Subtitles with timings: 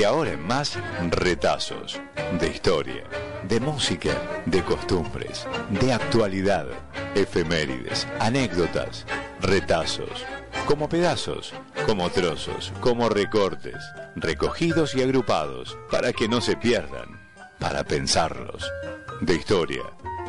[0.00, 0.78] De ahora en más,
[1.10, 2.00] retazos
[2.40, 3.04] de historia,
[3.46, 6.68] de música, de costumbres, de actualidad,
[7.14, 9.04] efemérides, anécdotas,
[9.42, 10.24] retazos,
[10.64, 11.52] como pedazos,
[11.84, 13.76] como trozos, como recortes,
[14.16, 17.20] recogidos y agrupados, para que no se pierdan,
[17.58, 18.72] para pensarlos.
[19.20, 19.82] De historia,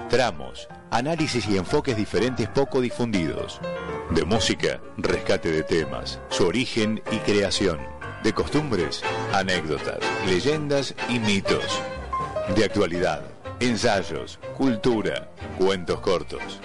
[0.10, 3.62] tramos, análisis y enfoques diferentes poco difundidos.
[4.10, 8.01] De música, rescate de temas, su origen y creación.
[8.24, 9.02] De costumbres,
[9.34, 11.82] anécdotas, leyendas y mitos.
[12.56, 13.24] De actualidad,
[13.60, 16.60] ensayos, cultura, cuentos cortos.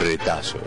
[0.00, 0.62] Retazos.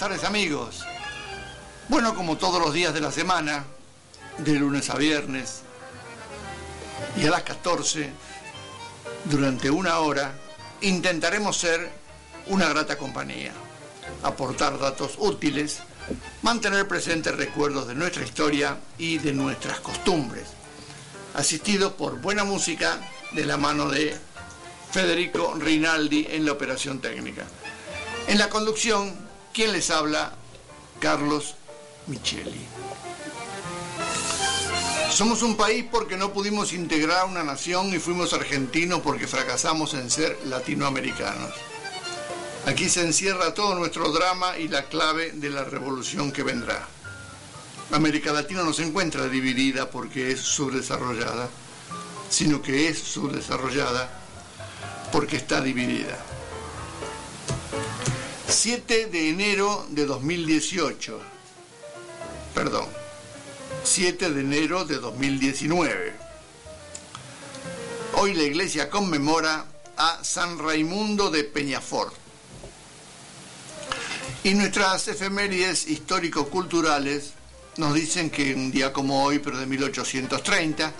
[0.00, 0.84] Amigos.
[1.88, 3.64] Bueno, como todos los días de la semana,
[4.38, 5.62] de lunes a viernes,
[7.16, 8.08] y a las 14,
[9.24, 10.32] durante una hora,
[10.82, 11.90] intentaremos ser
[12.46, 13.52] una grata compañía,
[14.22, 15.80] aportar datos útiles,
[16.42, 20.46] mantener presentes recuerdos de nuestra historia y de nuestras costumbres,
[21.34, 23.00] asistido por buena música
[23.32, 24.16] de la mano de
[24.92, 27.44] Federico Rinaldi en la operación técnica.
[28.28, 29.27] En la conducción,
[29.58, 30.34] ¿Quién les habla?
[31.00, 31.56] Carlos
[32.06, 32.64] Micheli.
[35.10, 40.12] Somos un país porque no pudimos integrar una nación y fuimos argentinos porque fracasamos en
[40.12, 41.50] ser latinoamericanos.
[42.66, 46.86] Aquí se encierra todo nuestro drama y la clave de la revolución que vendrá.
[47.90, 51.48] América Latina no se encuentra dividida porque es subdesarrollada,
[52.30, 54.08] sino que es subdesarrollada
[55.10, 56.27] porque está dividida.
[58.48, 61.20] 7 de enero de 2018.
[62.54, 62.86] Perdón.
[63.84, 66.14] 7 de enero de 2019.
[68.14, 69.66] Hoy la iglesia conmemora
[69.98, 72.14] a San Raimundo de Peñafort.
[74.44, 77.34] Y nuestras efemérides histórico-culturales
[77.76, 80.94] nos dicen que un día como hoy, pero de 1830,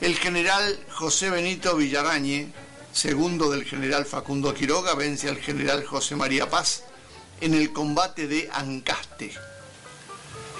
[0.00, 2.52] el general José Benito Villarañe,
[2.92, 6.82] segundo del general Facundo Quiroga, vence al general José María Paz
[7.40, 9.32] en el combate de Ancaste.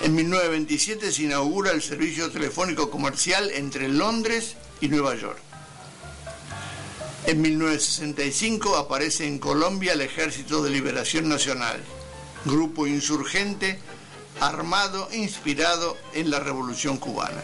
[0.03, 5.39] En 1927 se inaugura el servicio telefónico comercial entre Londres y Nueva York.
[7.27, 11.83] En 1965 aparece en Colombia el Ejército de Liberación Nacional,
[12.45, 13.79] grupo insurgente
[14.41, 17.43] armado inspirado en la Revolución Cubana.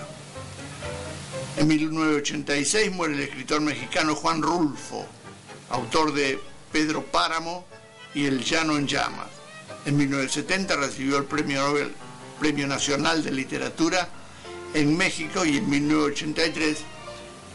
[1.56, 5.06] En 1986 muere el escritor mexicano Juan Rulfo,
[5.70, 6.40] autor de
[6.72, 7.66] Pedro Páramo
[8.14, 9.28] y El Llano en Llamas.
[9.84, 11.92] En 1970 recibió el Premio Nobel,
[12.40, 14.08] Premio Nacional de Literatura
[14.72, 16.78] en México y en 1983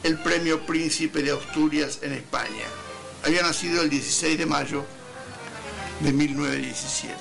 [0.03, 2.65] el Premio Príncipe de Asturias en España.
[3.23, 4.85] Había nacido el 16 de mayo
[5.99, 7.15] de 1917.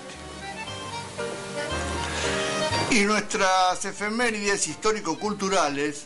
[2.91, 6.05] Y nuestras efemérides histórico-culturales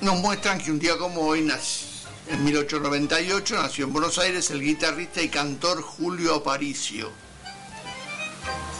[0.00, 1.89] nos muestran que un día como hoy nació
[2.30, 7.10] en 1898 nació en Buenos Aires el guitarrista y cantor Julio Aparicio.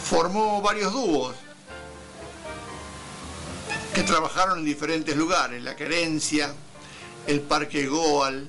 [0.05, 1.35] Formó varios dúos
[3.93, 6.53] que trabajaron en diferentes lugares, La Querencia,
[7.27, 8.47] el Parque Goal.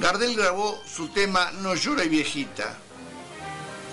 [0.00, 2.76] Gardel grabó su tema No llora viejita.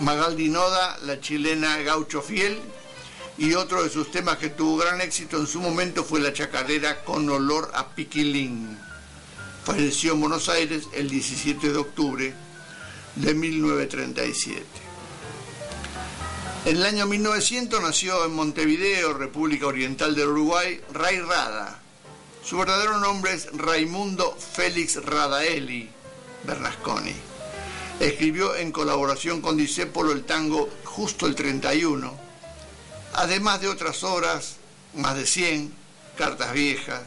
[0.02, 2.60] Magaldi Noda, la chilena Gaucho Fiel,
[3.38, 7.04] y otro de sus temas que tuvo gran éxito en su momento fue la chacarera
[7.04, 8.89] con olor a piquilín.
[9.64, 12.34] Falleció en Buenos Aires el 17 de octubre
[13.16, 14.66] de 1937.
[16.66, 21.80] En el año 1900 nació en Montevideo, República Oriental del Uruguay, Ray Rada.
[22.44, 25.90] Su verdadero nombre es Raimundo Félix Radaeli
[26.44, 27.14] Bernasconi.
[28.00, 32.14] Escribió en colaboración con Disépolo el tango Justo el 31,
[33.14, 34.56] además de otras obras,
[34.96, 35.74] más de 100,
[36.18, 37.02] Cartas Viejas,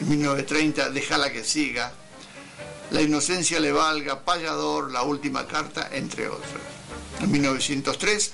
[0.00, 1.92] 1930 Déjala que siga,
[2.90, 6.62] La inocencia le valga, Payador, La última carta, entre otras.
[7.20, 8.32] En 1903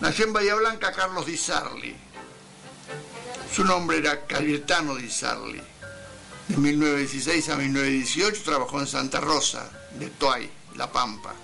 [0.00, 1.96] nació en Bahía Blanca Carlos Di Sarli.
[3.52, 5.60] Su nombre era Cayetano Di Sarli.
[6.48, 9.68] De 1916 a 1918 trabajó en Santa Rosa,
[9.98, 11.34] de Toay, La Pampa,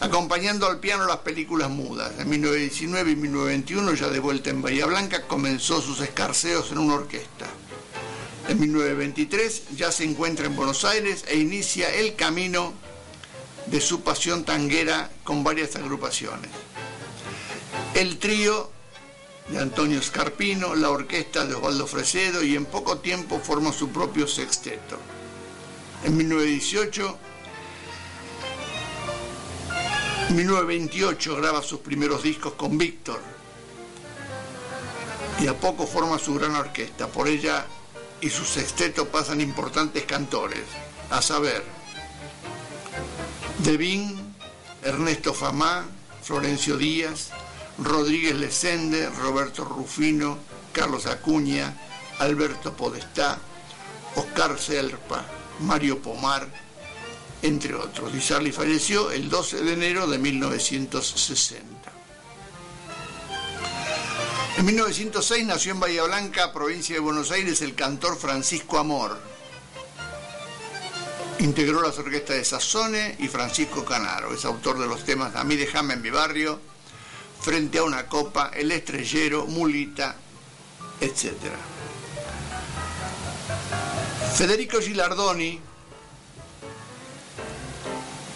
[0.00, 2.12] acompañando al piano las películas mudas.
[2.18, 6.94] En 1919 y 1921, ya de vuelta en Bahía Blanca, comenzó sus escarceos en una
[6.94, 7.46] orquesta.
[8.48, 12.72] En 1923 ya se encuentra en Buenos Aires e inicia el camino
[13.66, 16.50] de su pasión tanguera con varias agrupaciones.
[17.94, 18.70] El trío
[19.50, 24.26] de Antonio Scarpino, la orquesta de Osvaldo Fresedo y en poco tiempo forma su propio
[24.26, 24.98] sexteto.
[26.04, 27.18] En 1918
[30.30, 33.20] 1928 graba sus primeros discos con Víctor
[35.38, 37.08] y a poco forma su gran orquesta.
[37.08, 37.66] Por ella
[38.20, 40.64] y su sexteto pasan importantes cantores,
[41.10, 41.64] a saber,
[43.58, 44.34] Devin,
[44.82, 45.86] Ernesto Famá,
[46.22, 47.30] Florencio Díaz,
[47.78, 50.38] Rodríguez Lesende, Roberto Rufino,
[50.72, 51.76] Carlos Acuña,
[52.18, 53.38] Alberto Podestá,
[54.16, 55.24] Oscar Serpa,
[55.60, 56.48] Mario Pomar,
[57.42, 58.12] entre otros.
[58.12, 61.67] Di Sarli falleció el 12 de enero de 1960.
[64.58, 69.16] En 1906 nació en Bahía Blanca, provincia de Buenos Aires, el cantor Francisco Amor.
[71.38, 74.34] Integró las orquestas de Sassone y Francisco Canaro.
[74.34, 76.58] Es autor de los temas A mí déjame en mi barrio,
[77.40, 80.16] Frente a una copa, El estrellero, Mulita,
[81.00, 81.34] etc.
[84.34, 85.60] Federico Gilardoni,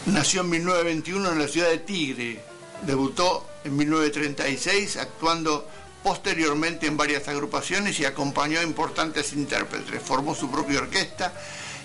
[0.06, 2.44] Nació en 1921 en la ciudad de Tigre.
[2.86, 5.66] Debutó en 1936 actuando
[6.02, 10.02] posteriormente en varias agrupaciones y acompañó a importantes intérpretes.
[10.02, 11.32] Formó su propia orquesta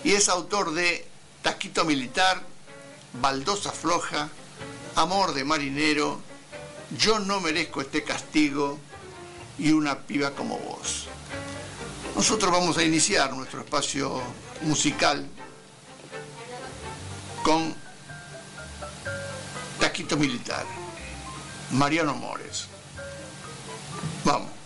[0.03, 1.05] y es autor de
[1.41, 2.41] Taquito Militar,
[3.21, 4.29] Baldosa Floja,
[4.95, 6.19] Amor de Marinero,
[6.97, 8.79] Yo no merezco este castigo
[9.59, 11.07] y Una piba como vos.
[12.15, 14.21] Nosotros vamos a iniciar nuestro espacio
[14.61, 15.27] musical
[17.43, 17.75] con
[19.79, 20.65] Taquito Militar,
[21.71, 22.67] Mariano Mores.
[24.27, 24.56] Vamos.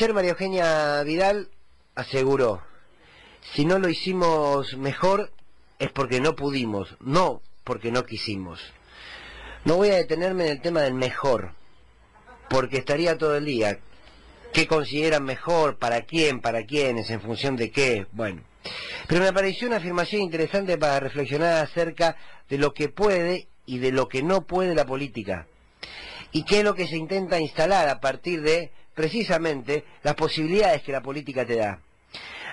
[0.00, 1.50] Ayer María Eugenia Vidal
[1.94, 2.62] aseguró,
[3.52, 5.30] si no lo hicimos mejor
[5.78, 8.62] es porque no pudimos, no porque no quisimos.
[9.66, 11.52] No voy a detenerme en el tema del mejor,
[12.48, 13.78] porque estaría todo el día.
[14.54, 15.76] ¿Qué consideran mejor?
[15.76, 16.40] ¿Para quién?
[16.40, 17.10] ¿Para quiénes?
[17.10, 18.06] ¿En función de qué?
[18.12, 18.40] Bueno.
[19.06, 22.16] Pero me pareció una afirmación interesante para reflexionar acerca
[22.48, 25.46] de lo que puede y de lo que no puede la política.
[26.32, 30.92] Y qué es lo que se intenta instalar a partir de, precisamente, las posibilidades que
[30.92, 31.80] la política te da.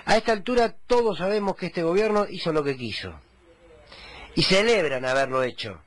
[0.04, 3.20] A esta altura todos sabemos que este gobierno hizo lo que quiso.
[4.34, 5.80] Y celebran haberlo hecho.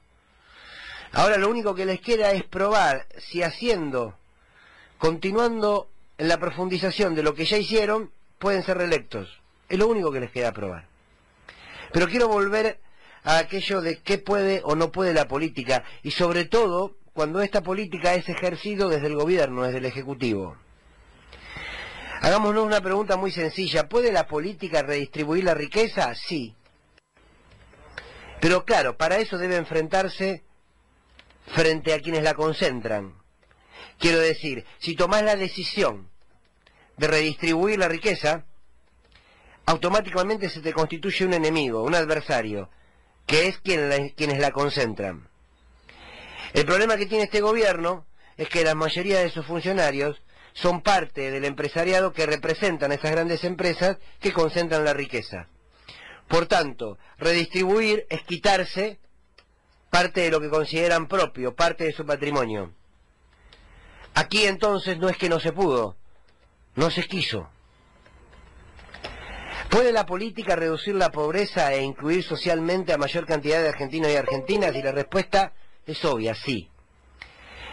[1.14, 4.16] Ahora lo único que les queda es probar si haciendo,
[4.98, 9.42] continuando en la profundización de lo que ya hicieron, pueden ser reelectos.
[9.68, 10.86] Es lo único que les queda probar.
[11.92, 12.80] Pero quiero volver
[13.24, 17.62] a aquello de qué puede o no puede la política y sobre todo cuando esta
[17.62, 20.58] política es ejercido desde el gobierno, desde el Ejecutivo.
[22.22, 23.90] Hagámonos una pregunta muy sencilla.
[23.90, 26.14] ¿Puede la política redistribuir la riqueza?
[26.14, 26.56] Sí.
[28.40, 30.44] Pero claro, para eso debe enfrentarse
[31.48, 33.16] frente a quienes la concentran.
[33.98, 36.10] Quiero decir, si tomás la decisión
[36.98, 38.46] de redistribuir la riqueza,
[39.66, 42.70] automáticamente se te constituye un enemigo, un adversario,
[43.26, 45.31] que es quienes la concentran.
[46.54, 48.06] El problema que tiene este gobierno
[48.38, 50.22] es que la mayoría de sus funcionarios
[50.54, 55.48] son parte del empresariado que representan a esas grandes empresas que concentran la riqueza.
[56.28, 59.00] Por tanto, redistribuir es quitarse
[59.90, 62.74] parte de lo que consideran propio, parte de su patrimonio.
[64.14, 65.96] Aquí entonces no es que no se pudo,
[66.76, 67.50] no se quiso.
[69.70, 74.16] ¿Puede la política reducir la pobreza e incluir socialmente a mayor cantidad de argentinos y
[74.18, 74.76] argentinas?
[74.76, 75.54] Y la respuesta
[75.92, 76.70] es obvia, sí.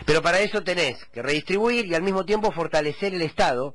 [0.04, 3.74] Pero para eso tenés que redistribuir y al mismo tiempo fortalecer el Estado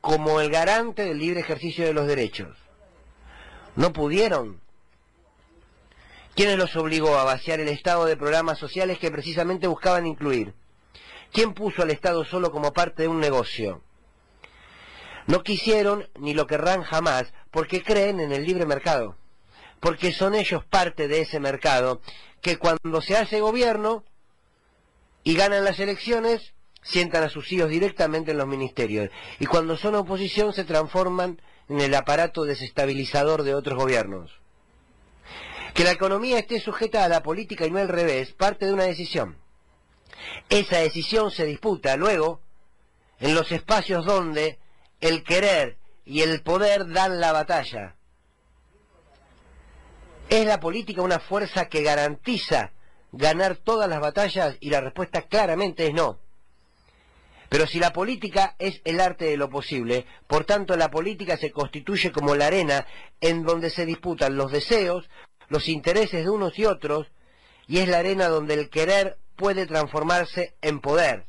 [0.00, 2.56] como el garante del libre ejercicio de los derechos.
[3.76, 4.60] No pudieron.
[6.34, 10.54] ¿Quién los obligó a vaciar el Estado de programas sociales que precisamente buscaban incluir?
[11.32, 13.82] ¿Quién puso al Estado solo como parte de un negocio?
[15.26, 19.16] No quisieron ni lo querrán jamás porque creen en el libre mercado,
[19.80, 22.00] porque son ellos parte de ese mercado
[22.42, 24.04] que cuando se hace gobierno
[25.24, 29.10] y ganan las elecciones, sientan a sus hijos directamente en los ministerios.
[29.38, 34.32] Y cuando son oposición se transforman en el aparato desestabilizador de otros gobiernos.
[35.72, 38.84] Que la economía esté sujeta a la política y no al revés, parte de una
[38.84, 39.38] decisión.
[40.50, 42.40] Esa decisión se disputa luego
[43.20, 44.58] en los espacios donde
[45.00, 47.94] el querer y el poder dan la batalla.
[50.32, 52.70] ¿Es la política una fuerza que garantiza
[53.12, 54.56] ganar todas las batallas?
[54.60, 56.20] Y la respuesta claramente es no.
[57.50, 61.52] Pero si la política es el arte de lo posible, por tanto la política se
[61.52, 62.86] constituye como la arena
[63.20, 65.10] en donde se disputan los deseos,
[65.48, 67.08] los intereses de unos y otros,
[67.66, 71.26] y es la arena donde el querer puede transformarse en poder.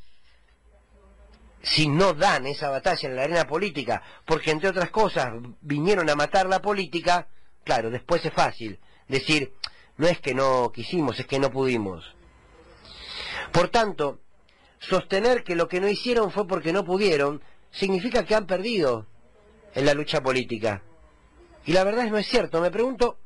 [1.62, 6.16] Si no dan esa batalla en la arena política, porque entre otras cosas vinieron a
[6.16, 7.28] matar la política,
[7.66, 8.80] claro, después es fácil
[9.14, 9.54] decir,
[9.98, 12.14] no es que no quisimos, es que no pudimos.
[13.52, 14.20] Por tanto,
[14.80, 17.42] sostener que lo que no hicieron fue porque no pudieron,
[17.72, 19.08] significa que han perdido
[19.74, 20.82] en la lucha política.
[21.66, 22.62] Y la verdad es no es cierto.
[22.62, 23.18] Me pregunto,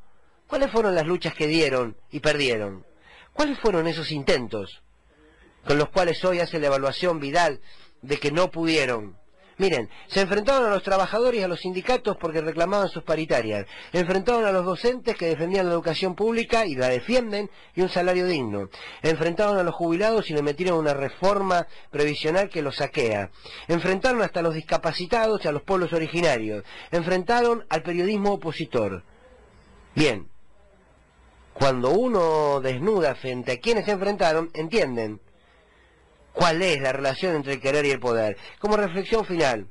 [0.46, 2.84] ¿cuáles fueron las luchas que dieron y perdieron?
[3.32, 4.82] ¿Cuáles fueron esos intentos
[5.64, 7.60] con los cuales hoy hace la evaluación Vidal
[8.02, 9.17] de que no pudieron?
[9.58, 13.66] Miren, se enfrentaron a los trabajadores y a los sindicatos porque reclamaban sus paritarias.
[13.92, 18.26] Enfrentaron a los docentes que defendían la educación pública y la defienden y un salario
[18.26, 18.70] digno.
[19.02, 23.30] Enfrentaron a los jubilados y le metieron una reforma previsional que los saquea.
[23.66, 26.62] Enfrentaron hasta a los discapacitados y a los pueblos originarios.
[26.92, 29.02] Enfrentaron al periodismo opositor.
[29.96, 30.28] Bien,
[31.52, 35.20] cuando uno desnuda frente a quienes se enfrentaron, entienden
[36.38, 38.36] cuál es la relación entre el querer y el poder.
[38.60, 39.66] Como reflexión final,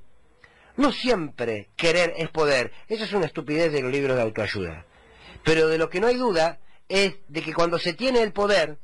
[0.76, 2.74] no siempre querer es poder.
[2.90, 4.86] Esa es una estupidez de los libros de autoayuda.
[5.46, 6.60] Pero de lo que no hay duda
[6.90, 8.78] es de que cuando se tiene el poder,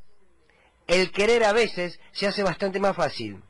[0.88, 3.44] el querer a veces se hace bastante más fácil.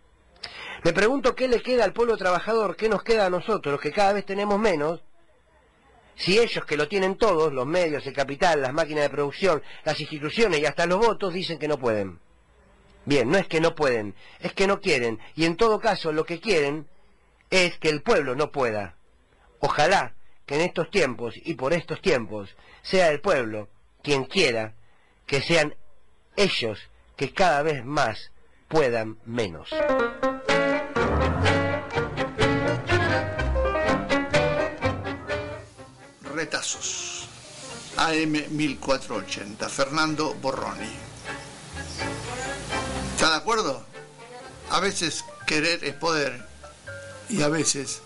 [0.83, 3.91] Me pregunto qué le queda al pueblo trabajador, qué nos queda a nosotros, los que
[3.91, 5.03] cada vez tenemos menos,
[6.15, 9.99] si ellos que lo tienen todos, los medios, el capital, las máquinas de producción, las
[10.01, 12.22] instituciones y hasta los votos, dicen que no pueden.
[13.05, 15.19] Bien, no es que no pueden, es que no quieren.
[15.35, 16.87] Y en todo caso, lo que quieren
[17.49, 18.95] es que el pueblo no pueda.
[19.59, 20.13] Ojalá
[20.45, 23.69] que en estos tiempos y por estos tiempos sea el pueblo
[24.01, 24.73] quien quiera
[25.25, 25.75] que sean
[26.35, 26.79] ellos
[27.15, 28.31] que cada vez más
[28.67, 29.69] puedan menos.
[36.33, 37.29] Retazos.
[37.97, 39.69] AM 1480.
[39.69, 41.12] Fernando Borroni.
[43.23, 43.81] ¿Está de acuerdo?
[44.69, 46.45] A veces querer es poder
[47.29, 48.01] y a veces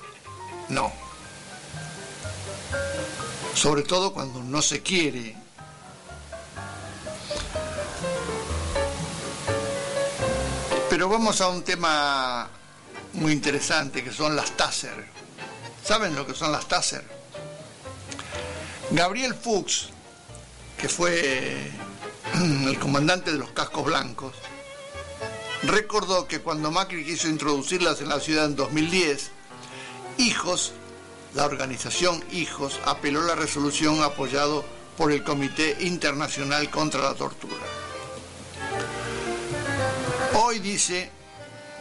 [0.69, 0.93] no.
[3.55, 5.36] Sobre todo cuando no se quiere.
[10.88, 12.47] Pero vamos a un tema
[13.13, 15.03] muy interesante que son las Taser.
[15.83, 17.03] ¿Saben lo que son las Taser?
[18.91, 19.89] Gabriel Fuchs,
[20.77, 21.71] que fue
[22.36, 24.36] el comandante de los cascos blancos,
[25.67, 29.31] recordó que cuando Macri quiso introducirlas en la ciudad en 2010,
[30.17, 30.74] Hijos,
[31.36, 34.65] la organización Hijos, apeló la resolución apoyado
[34.97, 37.55] por el Comité Internacional contra la Tortura.
[40.33, 41.12] Hoy dice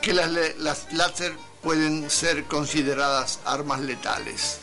[0.03, 4.59] que las, láser pueden ser consideradas armas letales.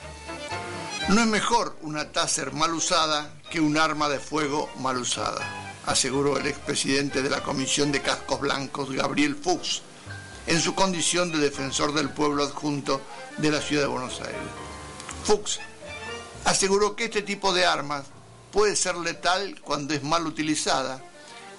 [1.10, 5.42] No es mejor una taser mal usada que un arma de fuego mal usada,
[5.86, 9.82] aseguró el expresidente de la Comisión de Cascos Blancos, Gabriel Fuchs,
[10.48, 13.02] en su condición de defensor del pueblo adjunto
[13.38, 14.42] de la ciudad de Buenos Aires.
[15.24, 15.60] Fuchs
[16.46, 18.06] aseguró que este tipo de armas
[18.52, 21.02] puede ser letal cuando es mal utilizada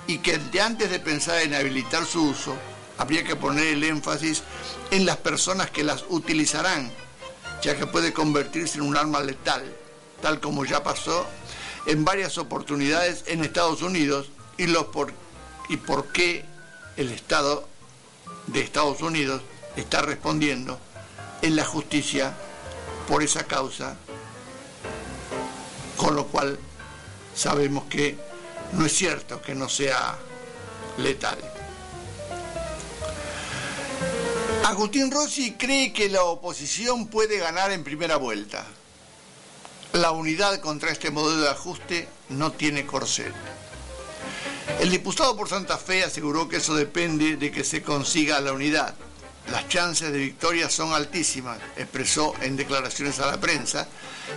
[0.07, 2.55] y que antes de pensar en habilitar su uso,
[2.99, 4.43] habría que poner el énfasis
[4.91, 6.91] en las personas que las utilizarán,
[7.63, 9.65] ya que puede convertirse en un arma letal,
[10.21, 11.27] tal como ya pasó
[11.87, 15.13] en varias oportunidades en Estados Unidos y, los por,
[15.69, 16.45] y por qué
[16.97, 17.69] el Estado
[18.47, 19.43] de Estados Unidos
[19.77, 20.79] está respondiendo
[21.43, 22.35] en la justicia
[23.09, 23.97] por esa causa,
[25.97, 26.59] con lo cual
[27.35, 28.17] sabemos que
[28.73, 30.17] no es cierto que no sea
[30.99, 31.39] letal.
[34.65, 38.67] Agustín Rossi cree que la oposición puede ganar en primera vuelta.
[39.95, 43.33] La unidad contra este modelo de ajuste no tiene corset.
[44.81, 48.97] El diputado por Santa Fe aseguró que eso depende de que se consiga la unidad.
[49.53, 53.87] Las chances de victoria son altísimas, expresó en declaraciones a la prensa,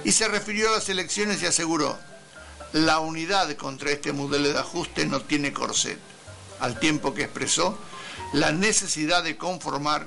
[0.03, 1.97] y se refirió a las elecciones y aseguró,
[2.73, 5.97] la unidad contra este modelo de ajuste no tiene corset,
[6.59, 7.75] al tiempo que expresó
[8.33, 10.05] la necesidad de conformar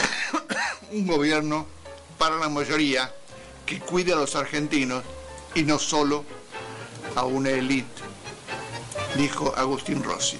[0.90, 1.66] un gobierno
[2.16, 3.12] para la mayoría
[3.66, 5.02] que cuide a los argentinos
[5.54, 6.24] y no solo
[7.16, 8.02] a una élite,
[9.16, 10.38] dijo Agustín Rossi.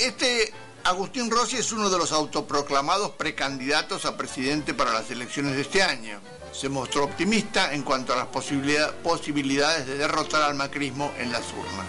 [0.00, 5.62] Este Agustín Rossi es uno de los autoproclamados precandidatos a presidente para las elecciones de
[5.62, 6.20] este año.
[6.52, 11.86] Se mostró optimista en cuanto a las posibilidades de derrotar al macrismo en las urnas.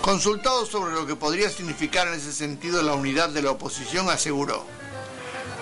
[0.00, 4.64] Consultado sobre lo que podría significar en ese sentido la unidad de la oposición, aseguró,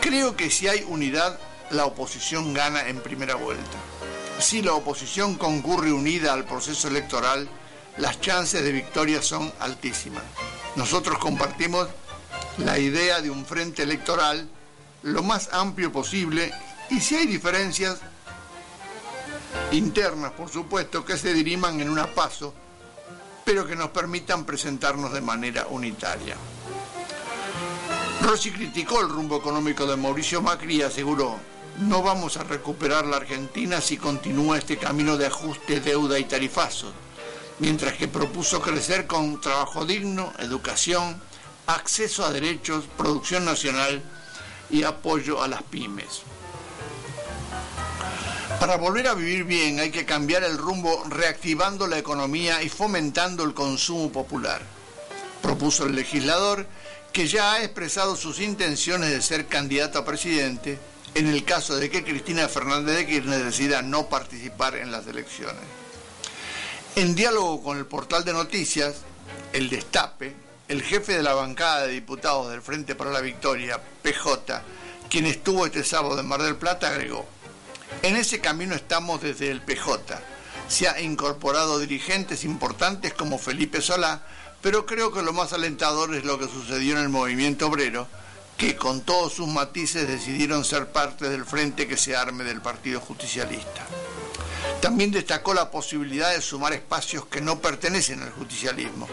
[0.07, 1.37] creo que si hay unidad,
[1.71, 3.77] la oposición gana en primera vuelta.
[4.39, 7.49] Si la oposición concurre unida al proceso electoral,
[7.97, 10.23] las chances de victoria son altísimas.
[10.77, 11.89] Nosotros compartimos
[12.59, 14.49] la idea de un frente electoral
[15.03, 16.53] lo más amplio posible
[16.89, 17.99] y si hay diferencias
[19.73, 22.55] internas, por supuesto, que se diriman en una paso
[23.45, 26.37] pero que nos permitan presentarnos de manera unitaria.
[28.27, 31.37] Rossi criticó el rumbo económico de Mauricio Macri y aseguró,
[31.79, 36.91] no vamos a recuperar la Argentina si continúa este camino de ajuste, deuda y tarifazo,
[37.61, 41.23] mientras que propuso crecer con trabajo digno, educación,
[41.69, 44.03] acceso a derechos, producción nacional
[44.71, 46.23] y apoyo a las pymes.
[48.59, 53.45] Para volver a vivir bien hay que cambiar el rumbo reactivando la economía y fomentando
[53.45, 54.63] el consumo popular.
[55.43, 56.67] Propuso el legislador
[57.17, 60.79] que ya ha expresado sus intenciones de ser candidato a presidente
[61.15, 65.63] en el caso de que Cristina Fernández de Kirchner decida no participar en las elecciones.
[66.95, 68.97] En diálogo con el portal de noticias,
[69.55, 70.37] El Destape,
[70.69, 74.63] el jefe de la bancada de diputados del Frente para la Victoria, PJ,
[75.09, 77.27] quien estuvo este sábado en Mar del Plata, agregó,
[78.03, 80.21] en ese camino estamos desde el PJ.
[80.69, 84.23] Se ha incorporado dirigentes importantes como Felipe Solá,
[84.63, 88.09] pero creo que lo más alentador es lo que sucedió en el movimiento obrero,
[88.57, 93.01] que con todos sus matices decidieron ser parte del frente que se arme del Partido
[93.01, 93.87] Justicialista.
[94.81, 99.09] También destacó la posibilidad de sumar espacios que no pertenecen al justicialismo.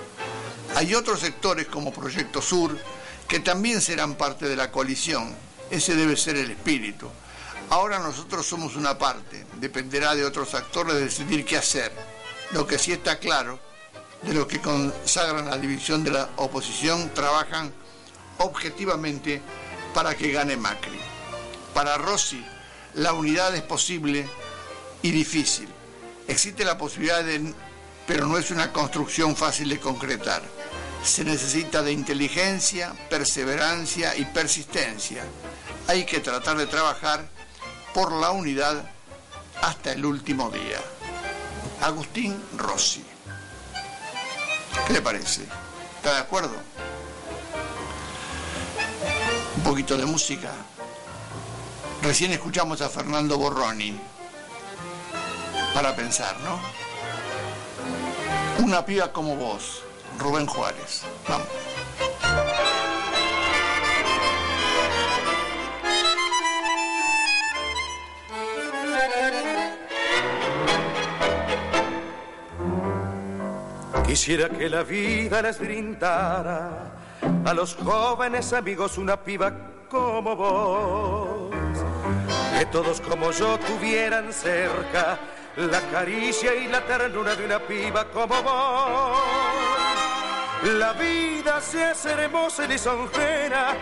[0.75, 2.77] Hay otros sectores como Proyecto Sur
[3.27, 5.36] que también serán parte de la coalición.
[5.69, 7.10] Ese debe ser el espíritu.
[7.69, 11.91] Ahora nosotros somos una parte, dependerá de otros actores decidir qué hacer.
[12.51, 13.60] Lo que sí está claro,
[14.25, 17.71] de los que consagran la división de la oposición, trabajan
[18.38, 19.41] objetivamente
[19.93, 20.99] para que gane Macri.
[21.73, 22.43] Para Rossi,
[22.95, 24.27] la unidad es posible
[25.01, 25.67] y difícil.
[26.27, 27.53] Existe la posibilidad de,
[28.07, 30.41] pero no es una construcción fácil de concretar.
[31.03, 35.23] Se necesita de inteligencia, perseverancia y persistencia.
[35.88, 37.27] Hay que tratar de trabajar
[37.93, 38.89] por la unidad
[39.62, 40.79] hasta el último día.
[41.81, 43.12] Agustín Rossi.
[44.88, 45.43] ¿Qué le parece?
[45.97, 46.55] ¿Está de acuerdo?
[49.57, 50.51] Un poquito de música.
[52.01, 53.99] Recién escuchamos a Fernando Borroni.
[55.73, 56.59] Para pensar, ¿no?
[58.63, 59.81] Una piba como vos,
[60.19, 61.03] Rubén Juárez.
[61.27, 61.47] Vamos.
[74.13, 76.69] Quisiera que la vida les brindara
[77.43, 79.52] a los jóvenes amigos una piba
[79.89, 81.49] como vos.
[82.56, 85.17] Que todos como yo tuvieran cerca
[85.58, 89.17] la caricia y la ternura de una piba como vos.
[90.62, 93.76] La vida se hace hermosa y lisonjera,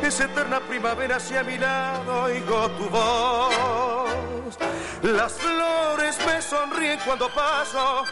[0.00, 4.56] es eterna primavera si a mi lado oigo tu voz.
[5.02, 8.04] Las flores me sonríen cuando paso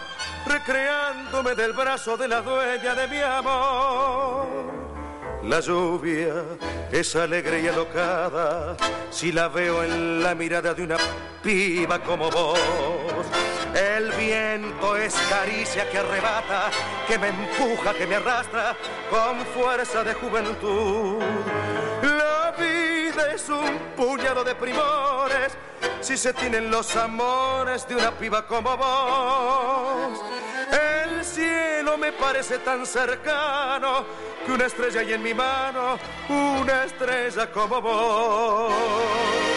[0.47, 4.47] recreándome del brazo de la dueña de mi amor.
[5.45, 6.45] La lluvia
[6.93, 8.77] es alegre y alocada
[9.11, 10.97] si la veo en la mirada de una
[11.43, 12.59] piba como vos.
[13.75, 16.71] El viento es caricia que arrebata,
[17.09, 18.77] que me empuja, que me arrastra
[19.11, 21.23] con fuerza de juventud.
[22.03, 25.57] La vida es un puñado de primores
[26.03, 30.21] si se tienen los amores de una piba como vos.
[30.71, 34.05] El cielo me parece tan cercano
[34.45, 39.52] que una estrella hay en mi mano, una estrella como vos.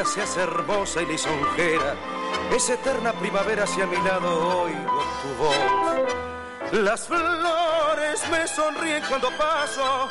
[0.00, 1.94] Vida se hace hermosa y lisonjera.
[2.54, 6.82] Es eterna primavera si a mi lado oigo tu voz.
[6.84, 10.08] Las flores me sonríen cuando paso,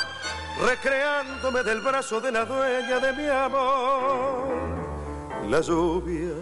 [0.65, 4.47] recreándome del brazo de la dueña de mi amor.
[5.47, 6.35] La lluvia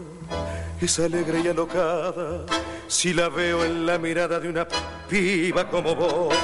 [0.82, 2.46] es alegre y alocada
[2.88, 4.68] si la veo en la mirada de una
[5.08, 6.36] piba como vos.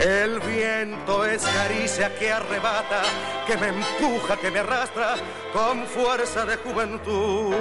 [0.00, 3.02] El viento es caricia que arrebata,
[3.46, 5.16] que me empuja, que me arrastra
[5.52, 7.54] con fuerza de juventud.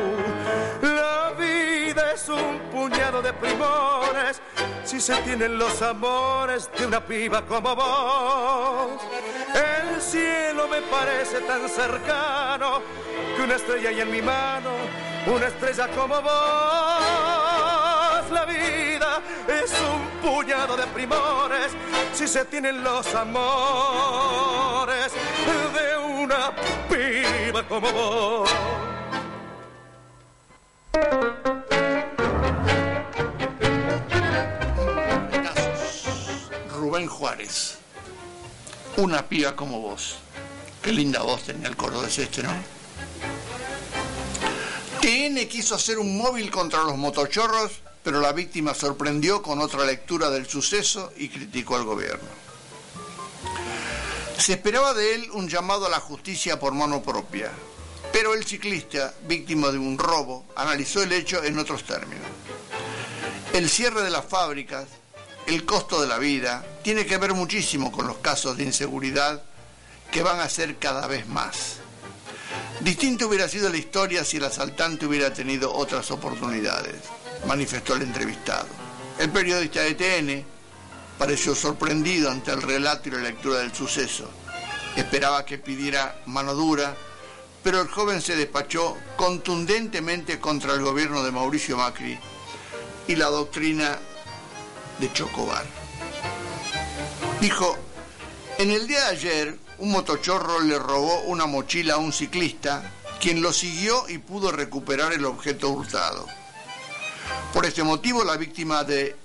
[0.82, 4.42] La vida es un puñado de primores
[4.86, 9.02] si se tienen los amores de una piba como vos.
[9.54, 12.82] El cielo me parece tan cercano
[13.36, 14.72] que una estrella hay en mi mano,
[15.28, 16.32] una estrella como vos.
[18.32, 18.89] La vida
[19.48, 21.72] es un puñado de primores
[22.14, 25.12] si se tienen los amores
[25.74, 26.54] de una
[26.90, 28.50] piba como vos.
[36.72, 37.78] Rubén Juárez,
[38.98, 40.18] una piba como vos.
[40.82, 42.52] Qué linda voz tenía el cordobés este, ¿no?
[45.02, 50.32] TN quiso hacer un móvil contra los motochorros pero la víctima sorprendió con otra lectura
[50.32, 52.28] del suceso y criticó al gobierno.
[54.36, 57.52] Se esperaba de él un llamado a la justicia por mano propia,
[58.12, 62.26] pero el ciclista, víctima de un robo, analizó el hecho en otros términos.
[63.54, 64.88] El cierre de las fábricas,
[65.46, 69.44] el costo de la vida, tiene que ver muchísimo con los casos de inseguridad
[70.12, 71.76] que van a ser cada vez más.
[72.80, 76.96] Distinto hubiera sido la historia si el asaltante hubiera tenido otras oportunidades
[77.48, 78.68] manifestó el entrevistado.
[79.18, 80.46] El periodista de TN
[81.18, 84.30] pareció sorprendido ante el relato y la lectura del suceso.
[84.96, 86.96] Esperaba que pidiera mano dura,
[87.64, 92.18] pero el joven se despachó contundentemente contra el gobierno de Mauricio Macri
[93.08, 94.00] y la doctrina
[95.00, 95.66] de Chocobar.
[97.42, 97.78] Dijo,
[98.58, 103.42] en el día de ayer un motochorro le robó una mochila a un ciclista, quien
[103.42, 106.26] lo siguió y pudo recuperar el objeto hurtado.
[107.54, 109.16] Por este motivo, la víctima de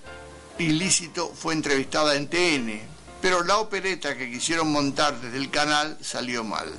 [0.58, 2.80] ilícito fue entrevistada en TN,
[3.20, 6.72] pero la opereta que quisieron montar desde el canal salió mal.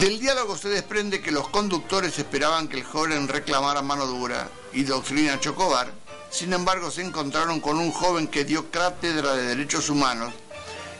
[0.00, 4.84] Del diálogo se desprende que los conductores esperaban que el joven reclamara mano dura y
[4.84, 5.90] doctrina Chocobar
[6.30, 10.32] Sin embargo, se encontraron con un joven que dio cátedra de derechos humanos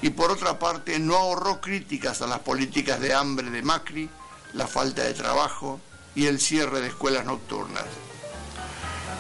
[0.03, 4.09] y por otra parte no ahorró críticas a las políticas de hambre de Macri,
[4.55, 5.81] la falta de trabajo
[6.15, 7.85] y el cierre de escuelas nocturnas.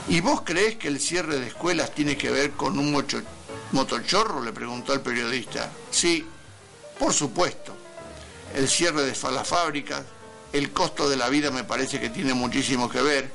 [0.09, 2.93] ¿Y vos crees que el cierre de escuelas tiene que ver con un
[3.73, 4.43] motochorro?
[4.43, 5.71] le preguntó el periodista.
[5.91, 6.25] Sí,
[6.99, 7.77] por supuesto.
[8.55, 10.05] El cierre de las fábricas,
[10.55, 13.31] el costo de la vida me parece que tiene muchísimo que ver.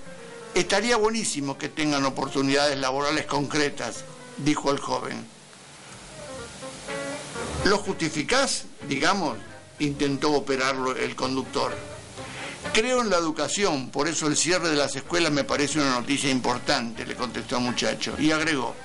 [0.55, 4.03] Estaría buenísimo que tengan oportunidades laborales concretas,
[4.37, 5.23] dijo el joven.
[7.65, 8.65] ¿Lo justificás?
[8.89, 9.37] Digamos,
[9.77, 11.71] intentó operarlo el conductor.
[12.71, 16.31] Creo en la educación, por eso el cierre de las escuelas me parece una noticia
[16.31, 18.15] importante, le contestó el muchacho.
[18.17, 18.75] Y agregó,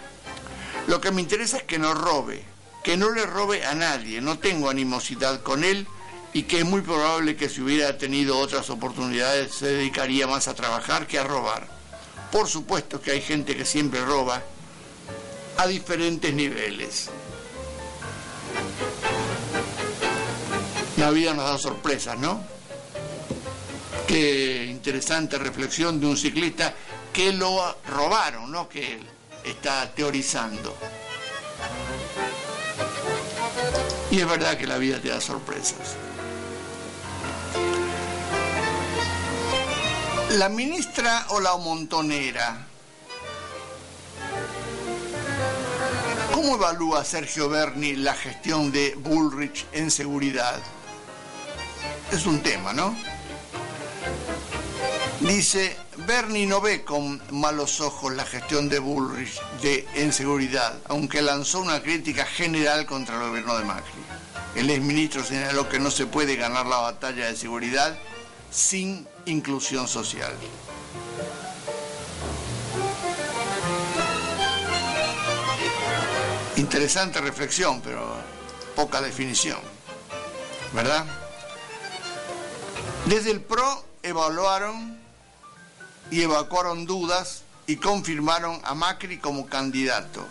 [0.89, 2.43] lo que me interesa es que no robe,
[2.83, 5.87] que no le robe a nadie, no tengo animosidad con él
[6.33, 10.55] y que es muy probable que si hubiera tenido otras oportunidades se dedicaría más a
[10.55, 11.67] trabajar que a robar.
[12.33, 14.43] Por supuesto que hay gente que siempre roba
[15.57, 17.09] a diferentes niveles.
[20.99, 22.58] La vida nos da sorpresas, ¿no?
[24.09, 26.73] Qué interesante reflexión de un ciclista
[27.13, 29.07] que lo robaron, no que él
[29.45, 30.75] está teorizando.
[34.11, 35.97] Y es verdad que la vida te da sorpresas.
[40.39, 42.67] La ministra o la montonera.
[46.33, 50.59] ¿Cómo evalúa Sergio Berni la gestión de Bullrich en seguridad?
[52.11, 52.97] Es un tema, ¿no?
[55.21, 55.77] Dice,
[56.07, 61.59] Bernie no ve con malos ojos la gestión de Bullrich de en seguridad, aunque lanzó
[61.59, 64.01] una crítica general contra el gobierno de Macri.
[64.55, 67.99] El exministro señaló que no se puede ganar la batalla de seguridad
[68.51, 70.33] sin inclusión social.
[76.57, 78.15] Interesante reflexión, pero
[78.77, 79.59] poca definición,
[80.73, 81.05] ¿verdad?
[83.07, 84.98] Desde el PRO evaluaron
[86.11, 90.27] y evacuaron dudas y confirmaron a Macri como candidato.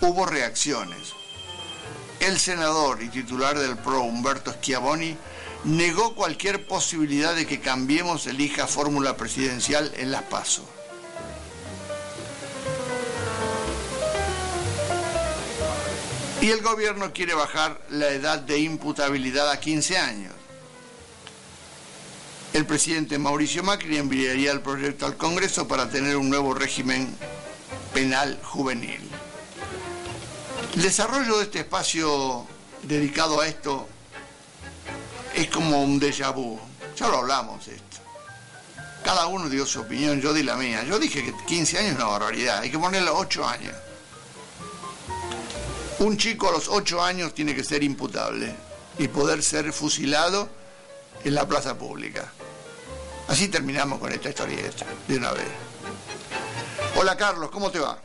[0.00, 1.12] Hubo reacciones.
[2.20, 5.16] El senador y titular del PRO, Humberto Schiavoni,
[5.64, 10.64] negó cualquier posibilidad de que Cambiemos elija fórmula presidencial en las PASO.
[16.40, 20.34] Y el gobierno quiere bajar la edad de imputabilidad a 15 años
[22.54, 27.12] el presidente Mauricio Macri enviaría el proyecto al Congreso para tener un nuevo régimen
[27.92, 29.00] penal juvenil.
[30.76, 32.46] El desarrollo de este espacio
[32.84, 33.88] dedicado a esto
[35.34, 36.60] es como un déjà vu.
[36.96, 37.96] Ya lo hablamos esto.
[39.04, 40.84] Cada uno dio su opinión, yo di la mía.
[40.84, 43.74] Yo dije que 15 años es una barbaridad, hay que ponerle 8 años.
[45.98, 48.54] Un chico a los 8 años tiene que ser imputable
[48.96, 50.48] y poder ser fusilado
[51.24, 52.32] en la plaza pública.
[53.28, 55.48] Así terminamos con esta historieta de una vez.
[56.96, 57.98] Hola Carlos, ¿cómo te va?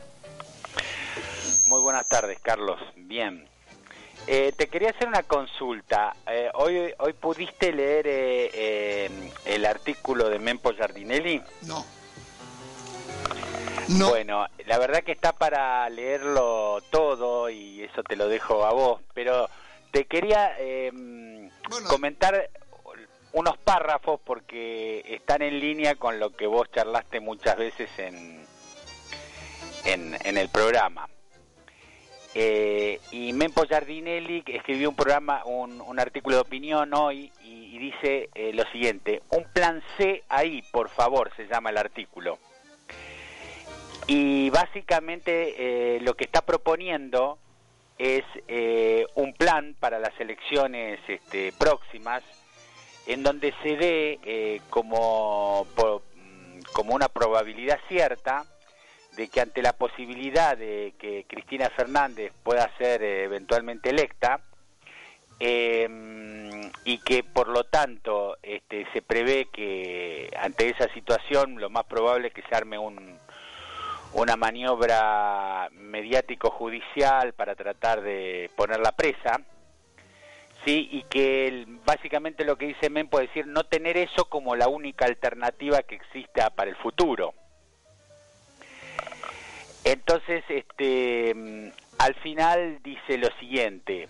[1.66, 2.80] Muy buenas tardes, Carlos.
[2.96, 3.46] Bien.
[4.26, 6.14] Eh, te quería hacer una consulta.
[6.26, 11.42] Eh, hoy, hoy pudiste leer eh, el artículo de Mempo Giardinelli.
[11.62, 11.84] No.
[13.88, 14.08] no.
[14.08, 19.00] Bueno, la verdad que está para leerlo todo y eso te lo dejo a vos,
[19.14, 19.48] pero
[19.90, 20.56] te quería
[21.88, 22.50] comentar
[23.32, 28.44] unos párrafos porque están en línea con lo que vos charlaste muchas veces en,
[29.84, 31.08] en, el programa.
[32.34, 38.52] Eh, y Mempo Giardinelli escribió un programa, un, artículo de opinión hoy y, dice eh,
[38.52, 42.38] lo siguiente, un plan C ahí, por favor, se llama el artículo.
[44.06, 47.38] Y básicamente eh, lo que está proponiendo
[47.96, 48.24] es
[49.14, 52.22] un plan para las elecciones este, próximas
[53.06, 58.44] en donde se dé eh, como, mm, como una probabilidad cierta
[59.16, 64.40] de que ante la posibilidad de que Cristina Fernández pueda ser eh, eventualmente electa,
[65.38, 71.84] em, y que por lo tanto este, se prevé que ante esa situación lo más
[71.84, 73.18] probable es que se arme un,
[74.12, 79.40] una maniobra mediático-judicial para tratar de ponerla presa,
[80.64, 84.68] sí y que básicamente lo que dice Men puede decir no tener eso como la
[84.68, 87.34] única alternativa que exista para el futuro.
[89.84, 91.68] Entonces este mm,
[91.98, 94.08] al final dice lo siguiente.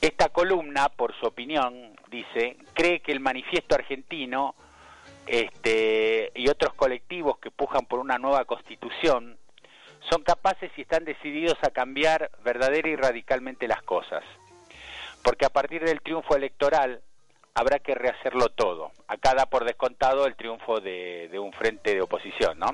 [0.00, 4.54] Esta columna por su opinión dice cree que el manifiesto argentino
[5.26, 9.36] este y otros colectivos que pujan por una nueva constitución
[10.10, 14.22] son capaces y están decididos a cambiar verdadera y radicalmente las cosas.
[15.26, 17.02] Porque a partir del triunfo electoral
[17.54, 18.92] habrá que rehacerlo todo.
[19.08, 22.70] Acá da por descontado el triunfo de, un frente de oposición, ¿no?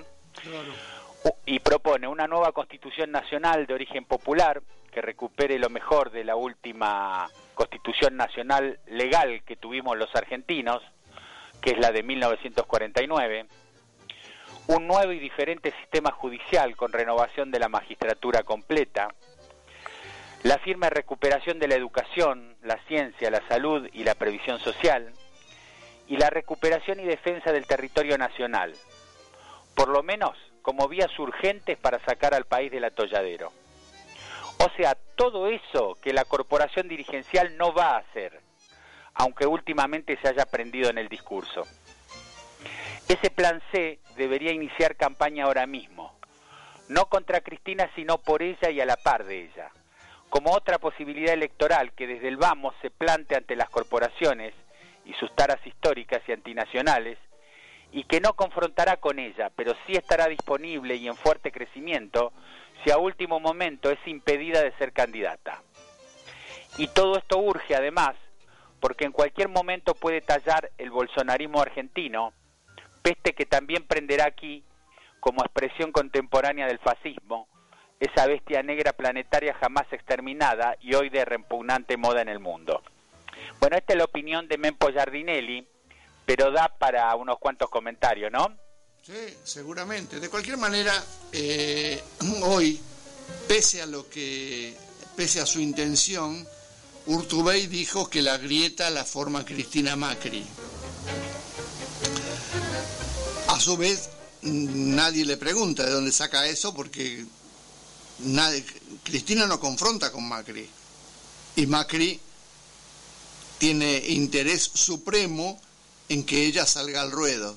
[1.46, 4.60] Y propone una nueva constitución nacional de origen popular
[4.90, 10.82] que recupere lo mejor de la última constitución nacional legal que tuvimos los argentinos,
[11.62, 13.46] que es la de 1949
[14.68, 19.08] un nuevo y diferente sistema judicial con renovación de la magistratura completa,
[20.42, 25.12] la firme recuperación de la educación, la ciencia, la salud y la previsión social,
[26.08, 28.74] y la recuperación y defensa del territorio nacional,
[29.74, 33.52] por lo menos como vías urgentes para sacar al país del atolladero.
[34.58, 38.40] O sea, todo eso que la corporación dirigencial no va a hacer,
[39.14, 41.62] aunque últimamente se haya aprendido en el discurso.
[43.08, 46.14] Ese plan C debería iniciar campaña ahora mismo,
[46.88, 49.70] no contra Cristina, sino por ella y a la par de ella,
[50.32, 54.54] como otra posibilidad electoral que desde el vamos se plante ante las corporaciones
[55.04, 57.18] y sus taras históricas y antinacionales,
[57.92, 62.32] y que no confrontará con ella, pero sí estará disponible y en fuerte crecimiento
[62.82, 65.62] si a último momento es impedida de ser candidata.
[66.78, 68.16] Y todo esto urge además
[68.80, 72.32] porque en cualquier momento puede tallar el bolsonarismo argentino,
[73.02, 74.64] peste que también prenderá aquí
[75.20, 77.48] como expresión contemporánea del fascismo,
[78.02, 82.82] esa bestia negra planetaria jamás exterminada y hoy de repugnante moda en el mundo.
[83.60, 85.64] Bueno, esta es la opinión de Mempo Giardinelli,
[86.26, 88.58] pero da para unos cuantos comentarios, ¿no?
[89.02, 90.18] Sí, seguramente.
[90.18, 90.92] De cualquier manera,
[91.30, 92.02] eh,
[92.42, 92.80] hoy,
[93.46, 94.76] pese a lo que,
[95.14, 96.44] pese a su intención,
[97.06, 100.44] Urtubey dijo que la grieta la forma Cristina Macri.
[103.46, 104.10] A su vez,
[104.42, 107.24] nadie le pregunta de dónde saca eso porque
[108.20, 108.64] nadie,
[109.02, 110.68] Cristina no confronta con Macri.
[111.56, 112.20] Y Macri
[113.58, 115.60] tiene interés supremo
[116.08, 117.56] en que ella salga al ruedo.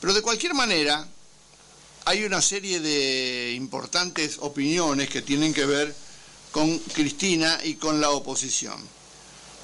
[0.00, 1.06] Pero de cualquier manera,
[2.04, 5.94] hay una serie de importantes opiniones que tienen que ver
[6.50, 8.80] con Cristina y con la oposición.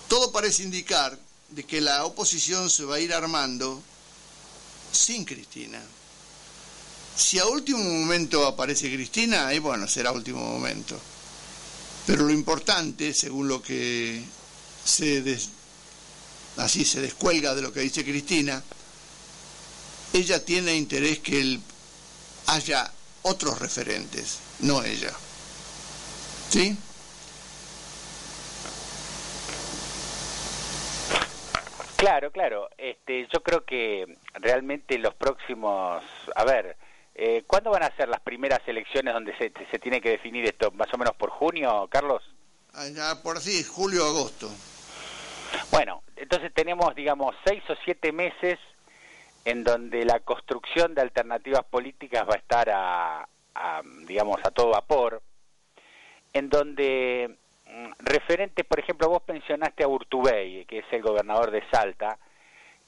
[0.09, 1.19] Todo parece indicar
[1.51, 3.83] de que la oposición se va a ir armando
[4.93, 5.83] sin Cristina.
[7.19, 10.97] Si a último momento aparece Cristina, ahí bueno, será último momento.
[12.07, 14.23] Pero lo importante, según lo que
[14.85, 15.37] se
[16.59, 18.63] así se descuelga de lo que dice Cristina,
[20.13, 21.59] ella tiene interés que
[22.47, 22.89] haya
[23.23, 25.13] otros referentes, no ella.
[26.51, 26.79] ¿Sí?
[31.97, 32.71] Claro, claro.
[32.79, 36.05] Este, yo creo que realmente los próximos,
[36.37, 36.77] a ver,
[37.19, 40.71] eh, ¿cuándo van a ser las primeras elecciones donde se, se tiene que definir esto?
[40.71, 42.23] ¿Más o menos por junio, Carlos?
[42.75, 44.49] Ah, por así, julio, agosto.
[45.71, 48.59] Bueno, entonces tenemos, digamos, seis o siete meses
[49.45, 54.71] en donde la construcción de alternativas políticas va a estar a, a digamos, a todo
[54.71, 55.23] vapor,
[56.33, 57.37] en donde
[57.69, 62.19] Mm, referente, por ejemplo, vos pensionaste a Urtubey, que es el gobernador de Salta,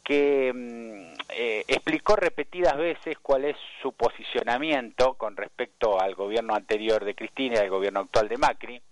[0.05, 7.05] que mm, eh, explicó repetidas veces cuál es su posicionamiento con respecto al gobierno anterior
[7.05, 8.83] de Cristina y al gobierno actual de Macri,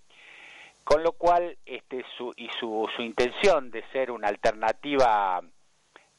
[0.84, 5.42] con lo cual este, su, y su, su intención de ser una alternativa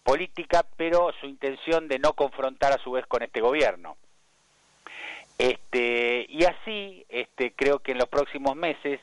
[0.04, 3.98] política, pero su intención de no confrontar a su vez con este gobierno.
[5.38, 9.00] Este, y así, este, creo que en los próximos meses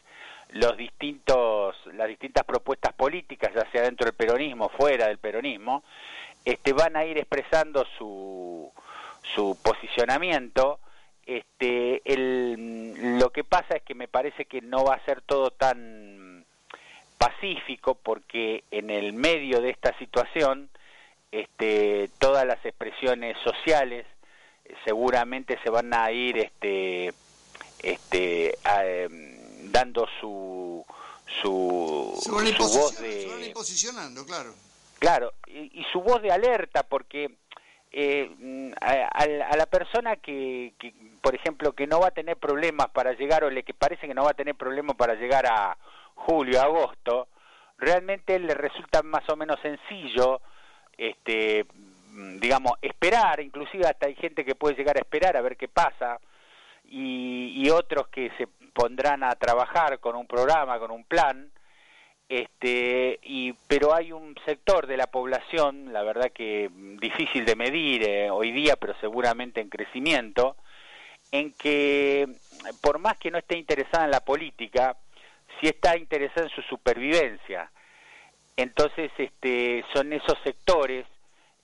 [0.51, 5.82] los distintos, las distintas propuestas políticas, ya sea dentro del peronismo, fuera del peronismo,
[6.44, 8.72] este, van a ir expresando su,
[9.34, 10.78] su posicionamiento.
[11.26, 15.51] Este, el, lo que pasa es que me parece que no va a ser todo
[15.51, 16.44] tan
[17.18, 20.68] pacífico porque en el medio de esta situación
[21.32, 24.07] este, todas las expresiones sociales
[24.64, 27.12] eh, seguramente se van a ir este,
[27.82, 29.36] este, a, em,
[29.72, 30.84] dando su
[31.42, 34.54] su, su voz de posicionando claro.
[34.98, 37.30] Claro y, su voz de alerta porque
[37.92, 38.30] eh,
[38.80, 43.44] a, la persona que, que, por ejemplo que no va a tener problemas para llegar
[43.44, 45.76] o le que parece que no va a tener problemas para llegar a
[46.14, 47.28] julio agosto
[47.78, 50.40] realmente le resulta más o menos sencillo
[50.96, 51.66] este
[52.40, 56.18] digamos esperar inclusive hasta hay gente que puede llegar a esperar a ver qué pasa
[56.84, 61.51] y, y otros que se pondrán a trabajar con un programa, con un plan,
[62.29, 66.68] este, y, pero hay un sector de la población, la verdad que
[67.01, 70.57] difícil de medir eh, hoy día, pero seguramente en crecimiento,
[71.33, 72.29] en que
[72.83, 74.97] por más que no esté interesada en la política,
[75.59, 77.70] sí está interesada en su supervivencia.
[78.57, 81.07] Entonces, este, son esos sectores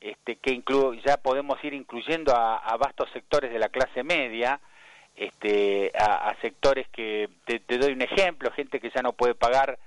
[0.01, 0.63] este, que
[1.05, 4.61] ya podemos ir incluyendo a, vastos sectores de la clase media,
[5.17, 9.79] este, a, sectores que, te, doy un ejemplo, gente que ya no puede pagar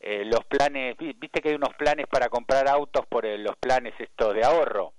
[0.00, 3.94] eh, los planes, viste que hay unos planes para comprar autos por eh, los planes
[3.98, 4.92] estos de ahorro.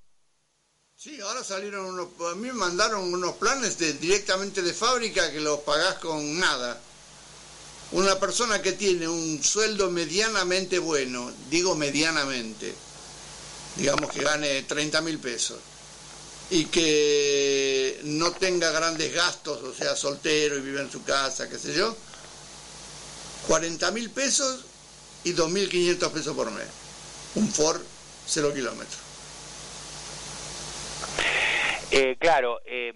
[0.96, 5.40] Sí, ahora salieron unos, a mí me mandaron unos planes de, directamente de fábrica que
[5.40, 6.82] los pagás con nada.
[7.92, 12.74] Una persona que tiene un sueldo medianamente bueno, digo medianamente,
[13.78, 15.60] digamos que gane 30 mil pesos,
[16.50, 21.58] y que no tenga grandes gastos, o sea, soltero y vive en su casa, qué
[21.58, 21.95] sé yo,
[23.48, 24.66] 40 mil pesos
[25.24, 26.68] y 2.500 pesos por mes.
[27.36, 27.82] Un Ford
[28.26, 29.00] 0 kilómetros.
[31.91, 32.93] Eh, claro, eh,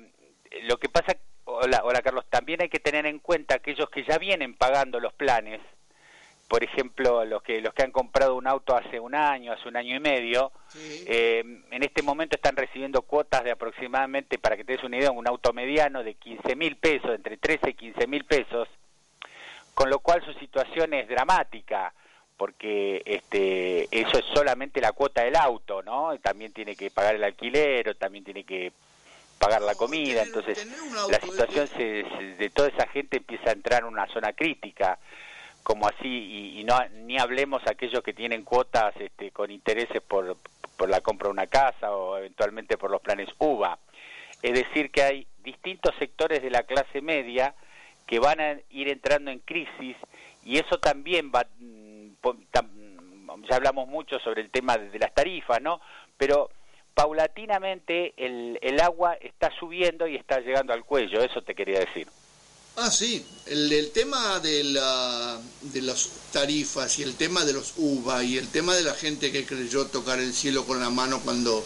[0.63, 4.17] lo que pasa, hola, hola Carlos, también hay que tener en cuenta aquellos que ya
[4.17, 5.61] vienen pagando los planes,
[6.51, 9.77] por ejemplo, los que los que han comprado un auto hace un año, hace un
[9.77, 11.41] año y medio, eh,
[11.71, 15.25] en este momento están recibiendo cuotas de aproximadamente, para que te des una idea, un
[15.29, 18.67] auto mediano de 15 mil pesos, entre 13 y 15 mil pesos,
[19.73, 21.93] con lo cual su situación es dramática
[22.35, 26.19] porque este eso es solamente la cuota del auto, ¿no?
[26.19, 28.73] También tiene que pagar el alquiler, también tiene que
[29.39, 30.67] pagar la comida, entonces
[31.09, 34.99] la situación de toda esa gente empieza a entrar en una zona crítica,
[35.63, 40.37] como así, y, no ni hablemos aquellos que tienen cuotas este, con intereses por,
[40.77, 43.77] por la compra de una casa o eventualmente por los planes UVA.
[44.41, 47.53] Es decir, que hay distintos sectores de la clase media
[48.07, 49.95] que van a ir entrando en crisis
[50.43, 51.45] y eso también va
[53.49, 55.81] ya hablamos mucho sobre el tema de las tarifas, ¿no?
[56.17, 56.49] Pero
[56.93, 62.07] paulatinamente el, el agua está subiendo y está llegando al cuello, eso te quería decir.
[62.77, 68.23] Ah, sí, el, tema de, la, de las tarifas y el tema de los UVA
[68.23, 71.63] y el tema de la gente que creyó tocar el cielo con la mano cuando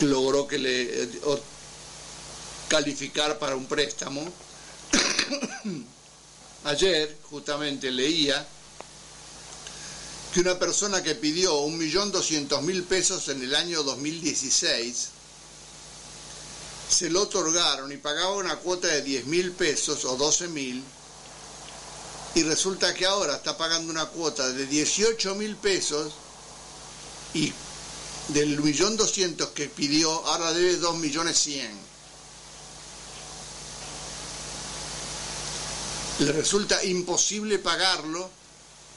[0.00, 1.08] logró que le eh,
[2.68, 4.24] calificar para un préstamo.
[6.64, 8.46] Ayer justamente leía
[10.32, 15.10] que una persona que pidió 1.200.000 pesos en el año 2016
[16.88, 20.82] se lo otorgaron y pagaba una cuota de 10.000 pesos o 12.000
[22.34, 26.12] y resulta que ahora está pagando una cuota de 18.000 pesos
[27.34, 27.52] y
[28.28, 31.86] del millón doscientos que pidió ahora debe 2 millones 100.
[36.18, 38.30] Le resulta imposible pagarlo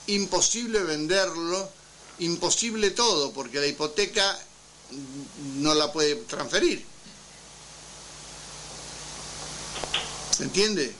[0.10, 1.70] imposible venderlo,
[2.20, 4.38] imposible todo, porque la hipoteca
[5.58, 6.84] no la puede transferir.
[10.40, 10.96] ¿Se entiende?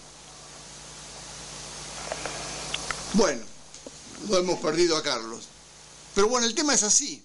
[3.14, 3.42] Bueno,
[4.28, 5.46] lo hemos perdido a Carlos.
[6.14, 7.24] Pero bueno, el tema es así.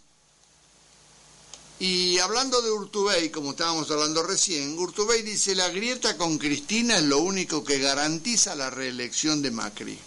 [1.80, 7.02] Y hablando de Urtubey, como estábamos hablando recién, Urtubey dice, la grieta con Cristina es
[7.02, 9.98] lo único que garantiza la reelección de Macri.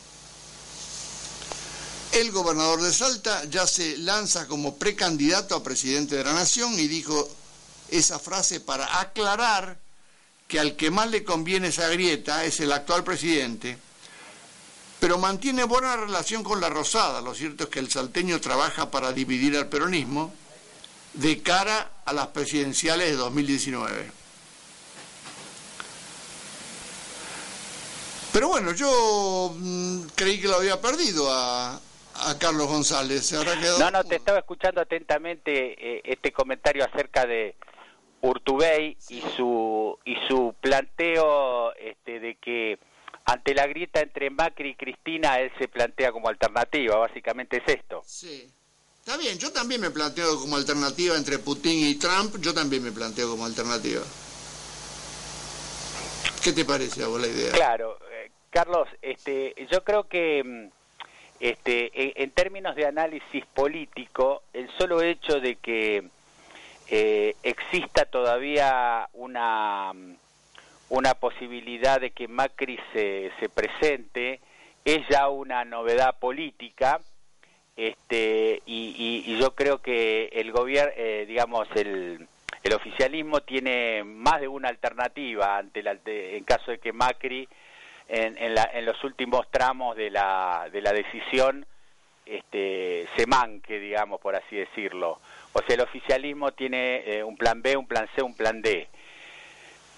[2.13, 6.87] El gobernador de Salta ya se lanza como precandidato a presidente de la Nación y
[6.87, 7.27] dijo
[7.89, 9.85] esa frase para aclarar
[10.47, 13.77] que al que más le conviene esa grieta es el actual presidente,
[14.99, 17.21] pero mantiene buena relación con la Rosada.
[17.21, 20.33] Lo cierto es que el salteño trabaja para dividir al peronismo
[21.13, 24.11] de cara a las presidenciales de 2019.
[28.31, 33.31] Pero bueno, yo mm, creí que lo había perdido a, a Carlos González.
[33.31, 37.55] No, no, te estaba escuchando atentamente eh, este comentario acerca de
[38.21, 42.79] Urtubey y su y su planteo este, de que
[43.25, 48.01] ante la grieta entre Macri y Cristina él se plantea como alternativa, básicamente es esto.
[48.05, 48.49] Sí.
[48.99, 52.91] Está bien, yo también me planteo como alternativa entre Putin y Trump, yo también me
[52.91, 54.03] planteo como alternativa.
[56.43, 57.51] ¿Qué te parece a vos la idea?
[57.51, 60.77] Claro, eh, Carlos, este, yo creo que mm,
[61.39, 66.09] este, en, términos de análisis político, el solo hecho de que
[66.89, 69.91] eh, exista todavía una,
[70.89, 74.39] una posibilidad de que Macri se, se presente
[74.85, 76.99] es ya una novedad política
[77.75, 82.27] este, y, yo creo que el gobierno, eh, digamos, el,
[82.63, 87.47] el oficialismo tiene más de una alternativa ante la, en caso de que Macri
[88.09, 91.65] en, los últimos tramos de la, de la decisión
[92.25, 95.19] este, se manque, digamos, por así decirlo.
[95.53, 98.87] O sea, el oficialismo tiene eh, un plan B, un plan C, un plan D.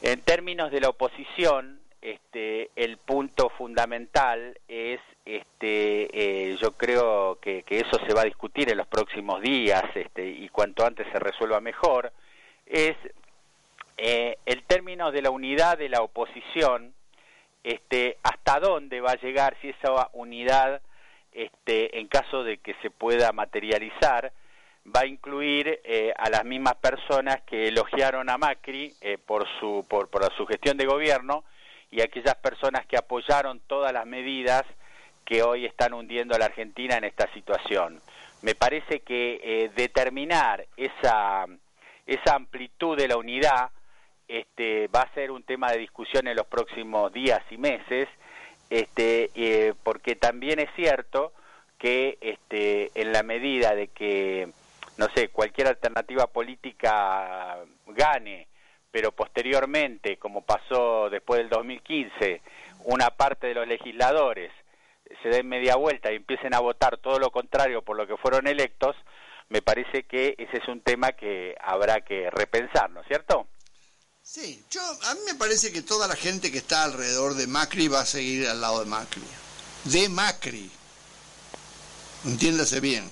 [0.02, 6.08] En términos de la oposición, este, el punto fundamental es, este,
[6.52, 10.48] eh, yo creo que, eso se va a discutir en los próximos días este, y
[10.50, 12.14] cuanto antes se resuelva mejor,
[12.66, 12.96] es
[13.98, 16.94] eh, el término de la unidad de la oposición,
[17.66, 20.82] este, hasta dónde va a llegar si esa unidad,
[21.34, 24.32] este, en caso de que se pueda materializar,
[24.96, 29.86] va a incluir eh, a las mismas personas que elogiaron a Macri eh, por, su,
[29.90, 31.44] por, por su gestión de gobierno
[31.92, 34.64] y aquellas personas que apoyaron todas las medidas
[35.26, 38.02] que hoy están hundiendo a la Argentina en esta situación.
[38.42, 41.46] Me parece que eh, determinar esa,
[42.06, 43.70] esa amplitud de la unidad
[44.28, 48.08] este, va a ser un tema de discusión en los próximos días y meses,
[48.70, 51.34] este, porque también es cierto
[51.80, 54.50] que este, en la medida de que
[55.00, 58.50] no sé, cualquier alternativa política gane,
[58.92, 62.42] pero posteriormente, como pasó después del 2015,
[62.84, 64.52] una parte de los legisladores
[65.24, 68.46] se den media vuelta y empiecen a votar todo lo contrario por lo que fueron
[68.46, 68.94] electos,
[69.48, 73.48] me parece que ese es un tema que habrá que repensar, ¿no es cierto?
[74.22, 77.88] Sí, yo, a mí me parece que toda la gente que está alrededor de Macri
[77.88, 79.24] va a seguir al lado de Macri.
[79.86, 80.70] De Macri.
[82.26, 83.10] Entiéndase bien.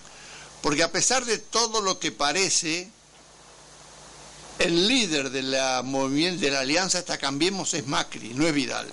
[0.61, 2.89] Porque a pesar de todo lo que parece,
[4.59, 8.91] el líder de la de la alianza hasta Cambiemos es Macri, no es Vidal.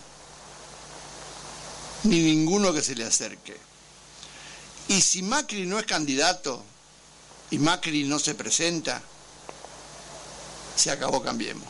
[2.04, 3.56] Ni ninguno que se le acerque.
[4.88, 6.62] Y si Macri no es candidato
[7.50, 9.00] y Macri no se presenta,
[10.76, 11.68] se acabó Cambiemos.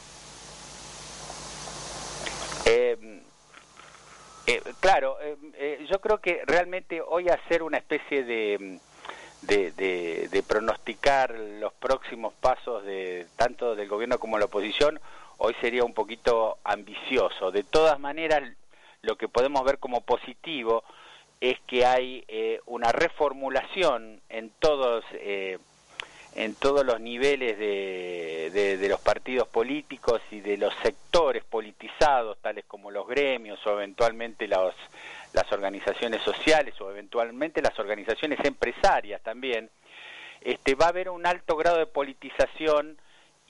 [2.64, 3.22] Eh,
[4.46, 8.80] eh, claro, eh, yo creo que realmente hoy hacer una especie de
[9.46, 15.00] de, pronosticar los próximos pasos de tanto del gobierno como de la oposición,
[15.38, 17.50] hoy sería un poquito ambicioso.
[17.50, 18.42] De todas maneras,
[19.02, 20.84] lo que podemos ver como positivo
[21.40, 25.58] es que hay eh, una reformulación en todos eh,
[26.34, 32.64] en todos los niveles de, de, los partidos políticos y de los sectores politizados, tales
[32.66, 34.74] como los gremios o eventualmente los,
[35.32, 39.70] las organizaciones sociales o eventualmente las organizaciones empresarias también,
[40.40, 42.98] este, va a haber un alto grado de politización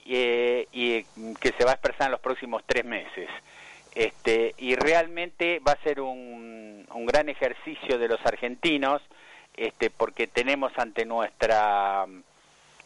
[0.07, 1.05] eh, y
[1.41, 3.29] que se va a expresar en los próximos tres meses.
[3.95, 9.01] Este, y realmente va a ser un, un gran ejercicio de los argentinos,
[9.57, 12.07] este, porque tenemos ante nuestra,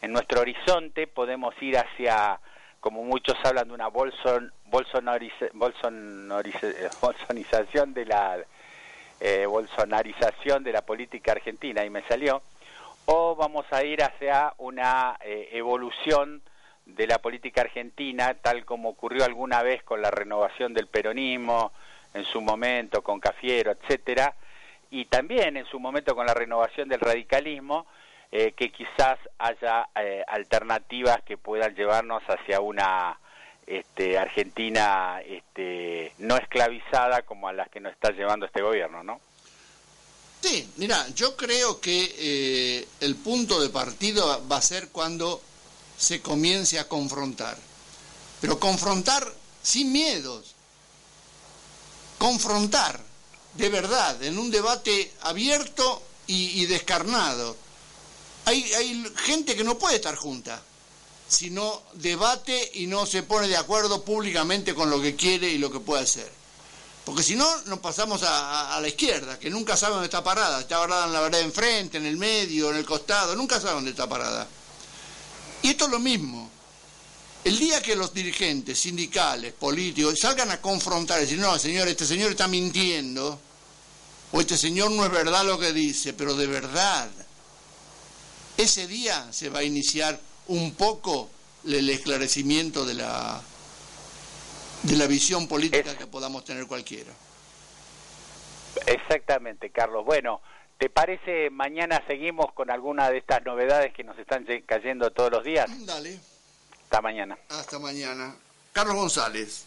[0.01, 2.39] en nuestro horizonte, podemos ir hacia,
[2.79, 4.53] como muchos hablan de una bolson,
[7.01, 8.37] bolsonización de la
[9.19, 12.41] eh, bolsonarización de la política argentina y me salió,
[13.05, 16.41] o vamos a ir hacia una eh, evolución
[16.85, 21.71] de la política argentina tal como ocurrió alguna vez con la renovación del peronismo
[22.13, 24.33] en su momento con Cafiero, etcétera,
[24.89, 27.85] y también en su momento con la renovación del radicalismo,
[28.31, 33.19] eh, que quizás haya eh, alternativas que puedan llevarnos hacia una
[33.65, 39.19] este, Argentina este, no esclavizada como a las que nos está llevando este gobierno, ¿no?
[40.41, 45.41] Sí, mira, yo creo que eh, el punto de partido va a ser cuando
[45.97, 47.57] se comience a confrontar,
[48.39, 49.23] pero confrontar
[49.61, 50.55] sin miedos,
[52.17, 53.09] confrontar
[53.55, 57.57] de verdad, en un debate abierto y, descarnado.
[58.49, 60.59] Hay, gente que no puede estar junta
[61.27, 65.59] si no debate y no se pone de acuerdo públicamente con lo que quiere y
[65.59, 66.31] lo que puede hacer.
[67.05, 70.61] Porque si no, nos pasamos a, la izquierda, que nunca sabe dónde está parada.
[70.61, 73.91] Está parada en la vereda enfrente, en el medio, en el costado, nunca sabe dónde
[73.91, 74.47] está parada.
[75.61, 76.49] Y esto es lo mismo.
[77.43, 82.05] El día que los dirigentes sindicales, políticos, salgan a confrontar y decir, no, señor, este
[82.05, 83.39] señor está mintiendo,
[84.31, 87.09] o este señor no es verdad lo que dice, pero de verdad,
[88.59, 91.29] ese día se va a iniciar un poco
[91.65, 93.41] el esclarecimiento de la,
[94.83, 97.11] de la visión política que podamos tener cualquiera.
[98.85, 100.05] Exactamente, Carlos.
[100.05, 100.41] Bueno,
[100.77, 105.43] ¿te parece mañana seguimos con alguna de estas novedades que nos están cayendo todos los
[105.43, 105.69] días?
[105.85, 106.19] Dale.
[106.83, 107.37] Hasta mañana.
[107.49, 108.35] Hasta mañana.
[108.73, 109.65] Carlos González,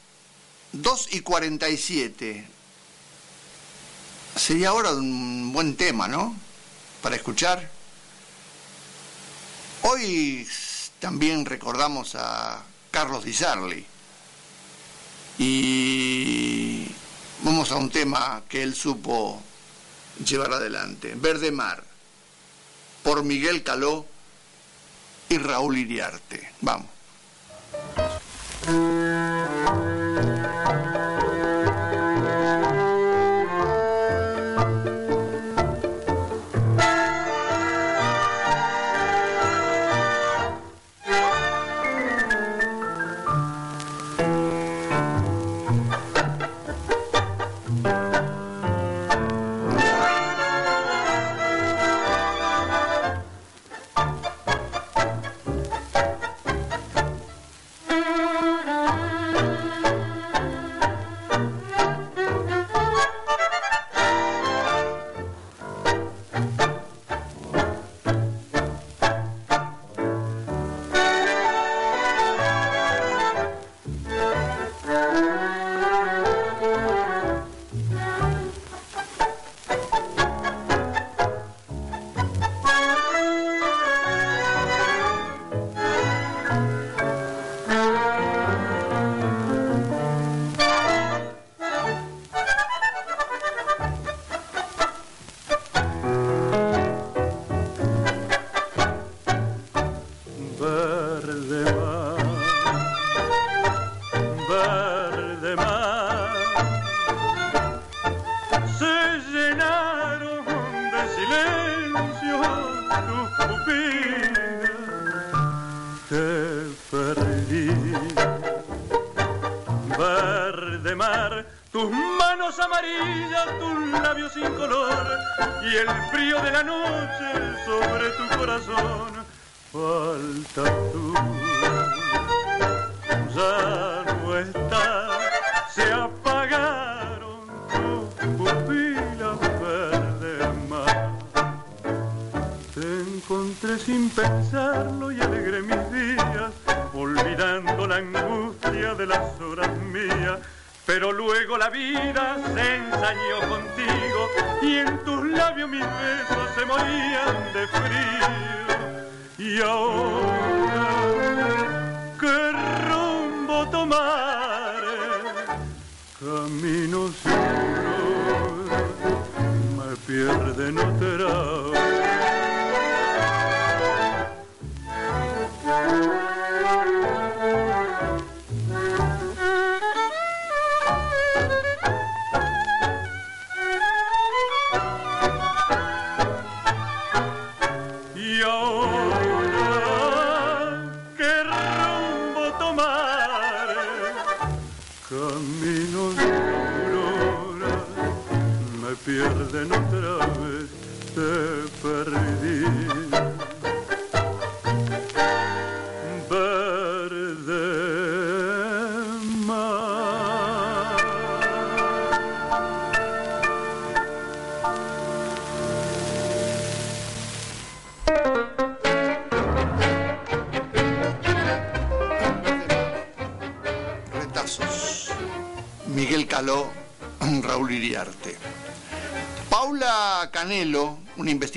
[0.73, 2.47] 2 y 47.
[4.37, 6.37] Sería ahora un buen tema, ¿no?
[7.03, 7.82] Para escuchar.
[9.83, 10.47] Hoy
[11.01, 13.85] también recordamos a Carlos Di Sarli.
[15.39, 16.87] Y
[17.43, 19.43] vamos a un tema que él supo
[20.25, 21.15] llevar adelante.
[21.17, 21.83] Verde Mar,
[23.03, 24.07] por Miguel Caló
[25.29, 26.53] y Raúl Iriarte.
[26.61, 26.87] Vamos.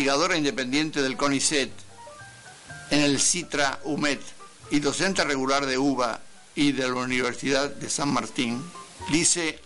[0.05, 1.71] Investigadora independiente del CONICET
[2.91, 4.19] en el CITRA UMED
[4.69, 6.19] y docente regular de UBA
[6.53, 8.63] y de la Universidad de San Martín,
[9.09, 9.59] dice,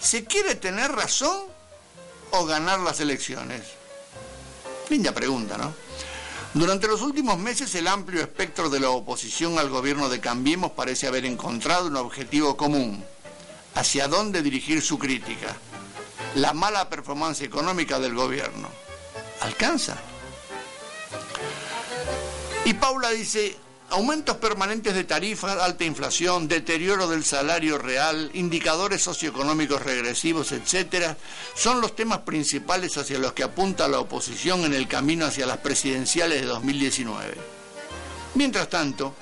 [0.00, 1.44] ¿se quiere tener razón
[2.32, 3.62] o ganar las elecciones?
[4.90, 5.72] Linda pregunta, ¿no?
[6.52, 11.06] Durante los últimos meses el amplio espectro de la oposición al gobierno de Cambiemos parece
[11.06, 13.04] haber encontrado un objetivo común,
[13.76, 15.56] hacia dónde dirigir su crítica
[16.34, 18.63] la mala performance económica del gobierno.
[19.44, 19.96] ¿Alcanza?
[22.64, 23.54] Y Paula dice,
[23.90, 31.18] aumentos permanentes de tarifas, alta inflación, deterioro del salario real, indicadores socioeconómicos regresivos, etcétera,
[31.54, 35.58] son los temas principales hacia los que apunta la oposición en el camino hacia las
[35.58, 37.34] presidenciales de 2019.
[38.36, 39.14] Mientras tanto,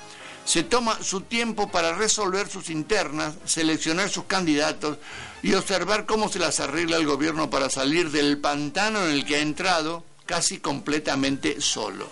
[0.45, 4.99] se toma su tiempo para resolver sus internas, seleccionar sus candidatos
[5.41, 9.35] y observar cómo se las arregla el gobierno para salir del pantano en el que
[9.35, 12.09] ha entrado casi completamente solo.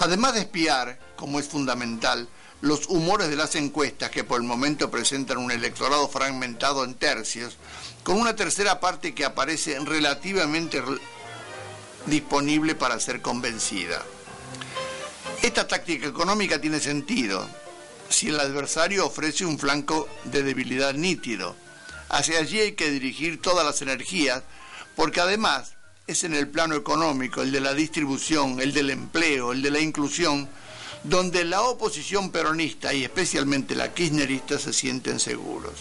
[0.00, 2.28] Además de espiar, como es fundamental,
[2.60, 7.56] los humores de las encuestas que por el momento presentan un electorado fragmentado en tercios,
[8.02, 10.82] con una tercera parte que aparece relativamente
[12.06, 14.02] disponible para ser convencida.
[15.42, 17.48] Esta táctica económica tiene sentido
[18.08, 21.54] si el adversario ofrece un flanco de debilidad nítido.
[22.08, 24.42] Hacia allí hay que dirigir todas las energías,
[24.96, 25.74] porque además
[26.08, 29.78] es en el plano económico, el de la distribución, el del empleo, el de la
[29.78, 30.48] inclusión,
[31.04, 35.74] donde la oposición peronista y especialmente la kirchnerista se sienten seguros.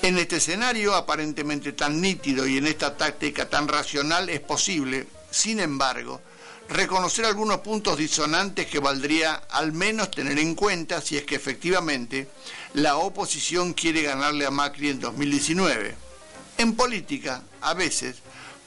[0.00, 5.60] En este escenario aparentemente tan nítido y en esta táctica tan racional es posible, sin
[5.60, 6.22] embargo,
[6.70, 12.26] reconocer algunos puntos disonantes que valdría al menos tener en cuenta si es que efectivamente
[12.72, 15.94] la oposición quiere ganarle a Macri en 2019.
[16.56, 18.16] En política, a veces,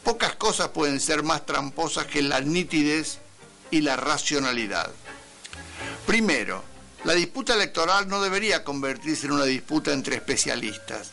[0.04, 3.20] pocas cosas pueden ser más tramposas que la nitidez
[3.72, 4.92] y la racionalidad.
[6.06, 6.64] Primero,
[7.06, 11.12] la disputa electoral no debería convertirse en una disputa entre especialistas.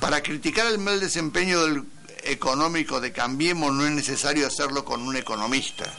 [0.00, 1.84] Para criticar el mal desempeño del
[2.24, 5.92] económico de Cambiemos no es necesario hacerlo con un economista.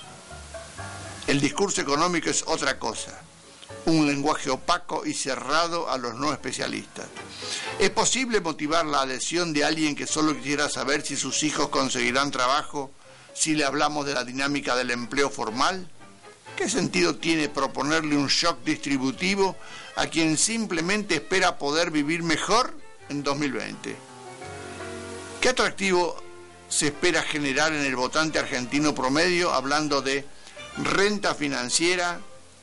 [1.28, 3.22] El discurso económico es otra cosa,
[3.86, 7.08] un lenguaje opaco y cerrado a los no especialistas.
[7.80, 12.32] ¿Es posible motivar la adhesión de alguien que solo quisiera saber si sus hijos conseguirán
[12.32, 12.92] trabajo
[13.34, 15.88] si le hablamos de la dinámica del empleo formal?
[16.56, 19.56] ¿Qué sentido tiene proponerle un shock distributivo
[19.96, 22.74] a quien simplemente espera poder vivir mejor
[23.08, 23.96] en 2020?
[25.40, 26.22] ¿Qué atractivo
[26.68, 30.26] se espera generar en el votante argentino promedio hablando de
[30.78, 32.20] renta financiera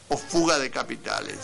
[0.09, 1.39] o fuga de capitales.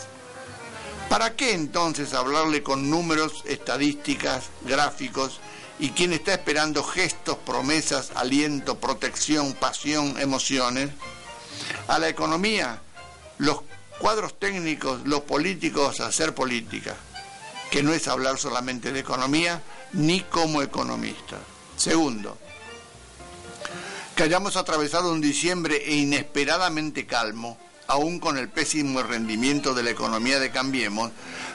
[1.09, 5.39] ¿Para qué entonces hablarle con números, estadísticas, gráficos
[5.79, 10.89] y quien está esperando gestos, promesas, aliento, protección, pasión, emociones?
[11.87, 12.81] A la economía,
[13.37, 13.61] los
[13.99, 16.95] cuadros técnicos, los políticos hacer política.
[17.73, 19.59] que no es hablar solamente de economía,
[19.93, 21.39] ni como economista.
[21.75, 22.37] Segundo,
[24.15, 27.57] que hayamos atravesado un diciembre inesperadamente calmo,
[27.93, 31.11] aún con el pésimo rendimiento de la economía de Cambiemos,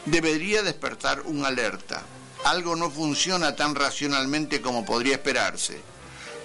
[0.07, 2.03] debería despertar una alerta.
[2.45, 5.81] Algo no funciona tan racionalmente como podría esperarse.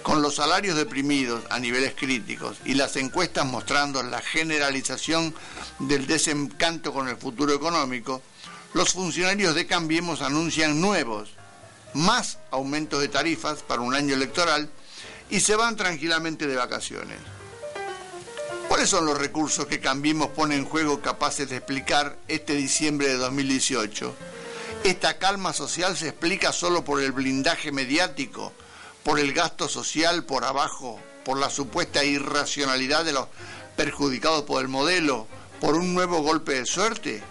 [0.02, 5.32] Con los salarios deprimidos a niveles críticos y las encuestas mostrando la generalización
[5.78, 8.20] del desencanto con el futuro económico,
[8.72, 11.30] los funcionarios de Cambiemos anuncian nuevos,
[11.94, 14.68] más aumentos de tarifas para un año electoral
[15.30, 17.18] y se van tranquilamente de vacaciones.
[18.68, 23.16] ¿Cuáles son los recursos que Cambiemos pone en juego capaces de explicar este diciembre de
[23.16, 24.14] 2018?
[24.84, 28.52] Esta calma social se explica solo por el blindaje mediático,
[29.02, 33.28] por el gasto social por abajo, por la supuesta irracionalidad de los
[33.76, 35.26] perjudicados por el modelo,
[35.60, 37.22] por un nuevo golpe de suerte.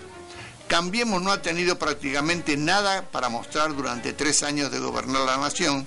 [0.68, 5.86] Cambiemos no ha tenido prácticamente nada para mostrar durante tres años de gobernar la nación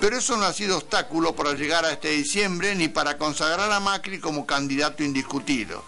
[0.00, 3.80] pero eso no ha sido obstáculo para llegar a este diciembre ni para consagrar a
[3.80, 5.82] Macri como candidato indiscutido.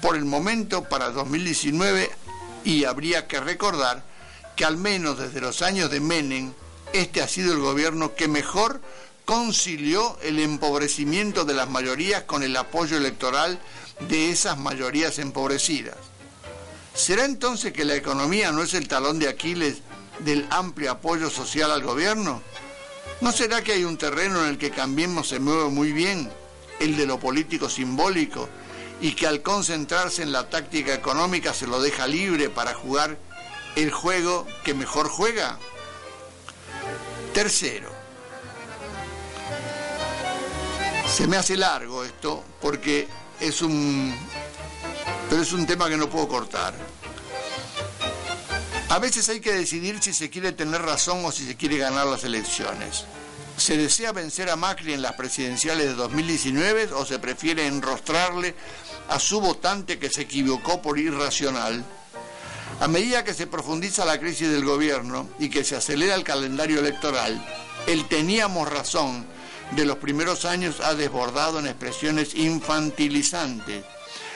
[0.00, 2.10] Por el momento, para 2019,
[2.64, 4.02] y habría que recordar
[4.56, 6.52] que al menos desde los años de Menem,
[6.92, 8.80] este ha sido el gobierno que mejor
[9.24, 13.58] concilió el empobrecimiento de las mayorías con el apoyo electoral
[14.08, 15.96] de esas mayorías empobrecidas.
[16.94, 19.78] ¿Será entonces que la economía no es el talón de Aquiles
[20.18, 22.42] del amplio apoyo social al gobierno?
[23.22, 26.28] ¿No será que hay un terreno en el que Cambiemos se mueve muy bien,
[26.80, 28.48] el de lo político simbólico,
[29.00, 33.16] y que al concentrarse en la táctica económica se lo deja libre para jugar
[33.76, 35.56] el juego que mejor juega?
[37.32, 37.90] Tercero,
[41.06, 43.06] se me hace largo esto porque
[43.38, 44.12] es un
[45.30, 46.74] pero es un tema que no puedo cortar.
[48.92, 52.06] A veces hay que decidir si se quiere tener razón o si se quiere ganar
[52.06, 53.06] las elecciones.
[53.56, 58.54] ¿Se desea vencer a Macri en las presidenciales de 2019 o se prefiere enrostrarle
[59.08, 61.82] a su votante que se equivocó por irracional?
[62.80, 66.78] A medida que se profundiza la crisis del gobierno y que se acelera el calendario
[66.78, 67.42] electoral,
[67.86, 69.24] el teníamos razón
[69.70, 73.86] de los primeros años ha desbordado en expresiones infantilizantes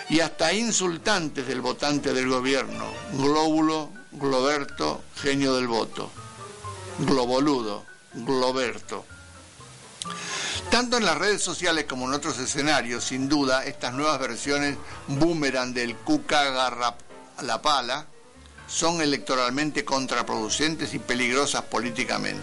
[0.08, 6.10] y hasta insultantes del votante del gobierno, glóbulo, Globerto, genio del voto.
[7.00, 9.04] Globoludo, Globerto.
[10.70, 15.74] Tanto en las redes sociales como en otros escenarios, sin duda, estas nuevas versiones boomerang
[15.74, 16.96] del Cuca Garra
[17.42, 18.06] la pala
[18.66, 22.40] son electoralmente contraproducentes y peligrosas políticamente,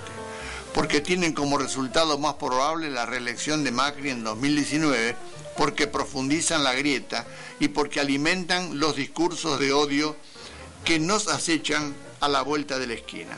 [0.76, 5.16] porque tienen como resultado más probable la reelección de Macri en 2019,
[5.58, 7.26] porque profundizan la grieta
[7.60, 10.16] y porque alimentan los discursos de odio
[10.84, 13.38] que nos acechan a la vuelta de la esquina.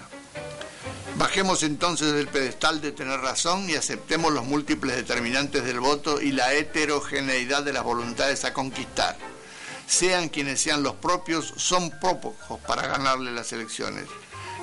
[1.17, 6.31] Bajemos entonces del pedestal de tener razón y aceptemos los múltiples determinantes del voto y
[6.31, 9.15] la heterogeneidad de las voluntades a conquistar.
[9.87, 12.33] Sean quienes sean los propios, son pocos
[12.67, 14.05] para ganarle las elecciones.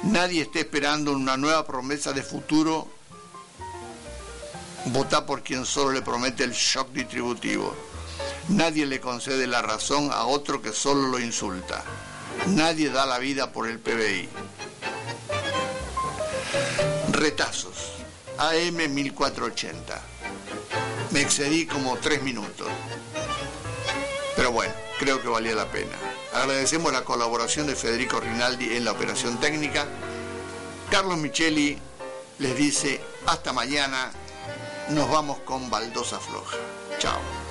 [0.03, 2.89] Nadie está esperando una nueva promesa de futuro.
[4.87, 7.75] Vota por quien solo le promete el shock distributivo.
[8.49, 11.83] Nadie le concede la razón a otro que solo lo insulta.
[12.49, 14.29] Nadie da la vida por el PBI.
[17.13, 17.93] Retazos.
[18.39, 20.01] AM 1480.
[21.11, 22.69] Me excedí como tres minutos.
[24.35, 25.93] Pero bueno, creo que valía la pena.
[26.35, 29.87] Agradecemos la colaboración de Federico Rinaldi en la operación técnica.
[30.91, 31.79] Carlos Micheli
[32.39, 34.11] les dice hasta mañana.
[34.89, 36.57] Nos vamos con baldosa floja.
[36.99, 37.42] Chao.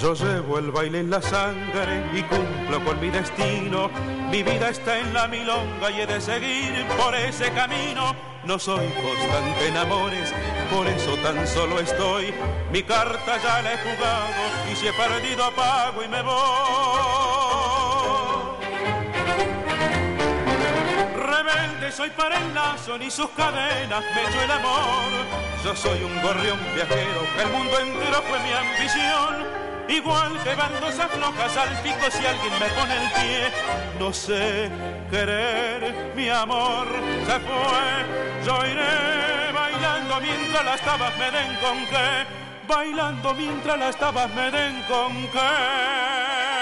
[0.00, 3.88] Yo llevo el baile en la sangre y cumplo con mi destino.
[4.30, 8.14] Mi vida está en la milonga y he de seguir por ese camino.
[8.44, 10.34] No soy constante en amores,
[10.70, 12.34] por eso tan solo estoy.
[12.70, 14.26] Mi carta ya la he jugado
[14.70, 18.03] y si he perdido apago y me voy.
[21.94, 25.10] Soy para el lazo, ni sus cadenas me echó el amor.
[25.64, 31.56] Yo soy un gorrión viajero, el mundo entero fue mi ambición Igual que bandosas flojas
[31.56, 33.52] al pico si alguien me pone el pie.
[33.98, 34.70] No sé
[35.10, 36.86] querer, mi amor
[37.26, 38.46] se fue.
[38.46, 42.26] Yo iré bailando mientras las tabas me den con qué.
[42.66, 46.53] Bailando mientras las tabas me den con qué.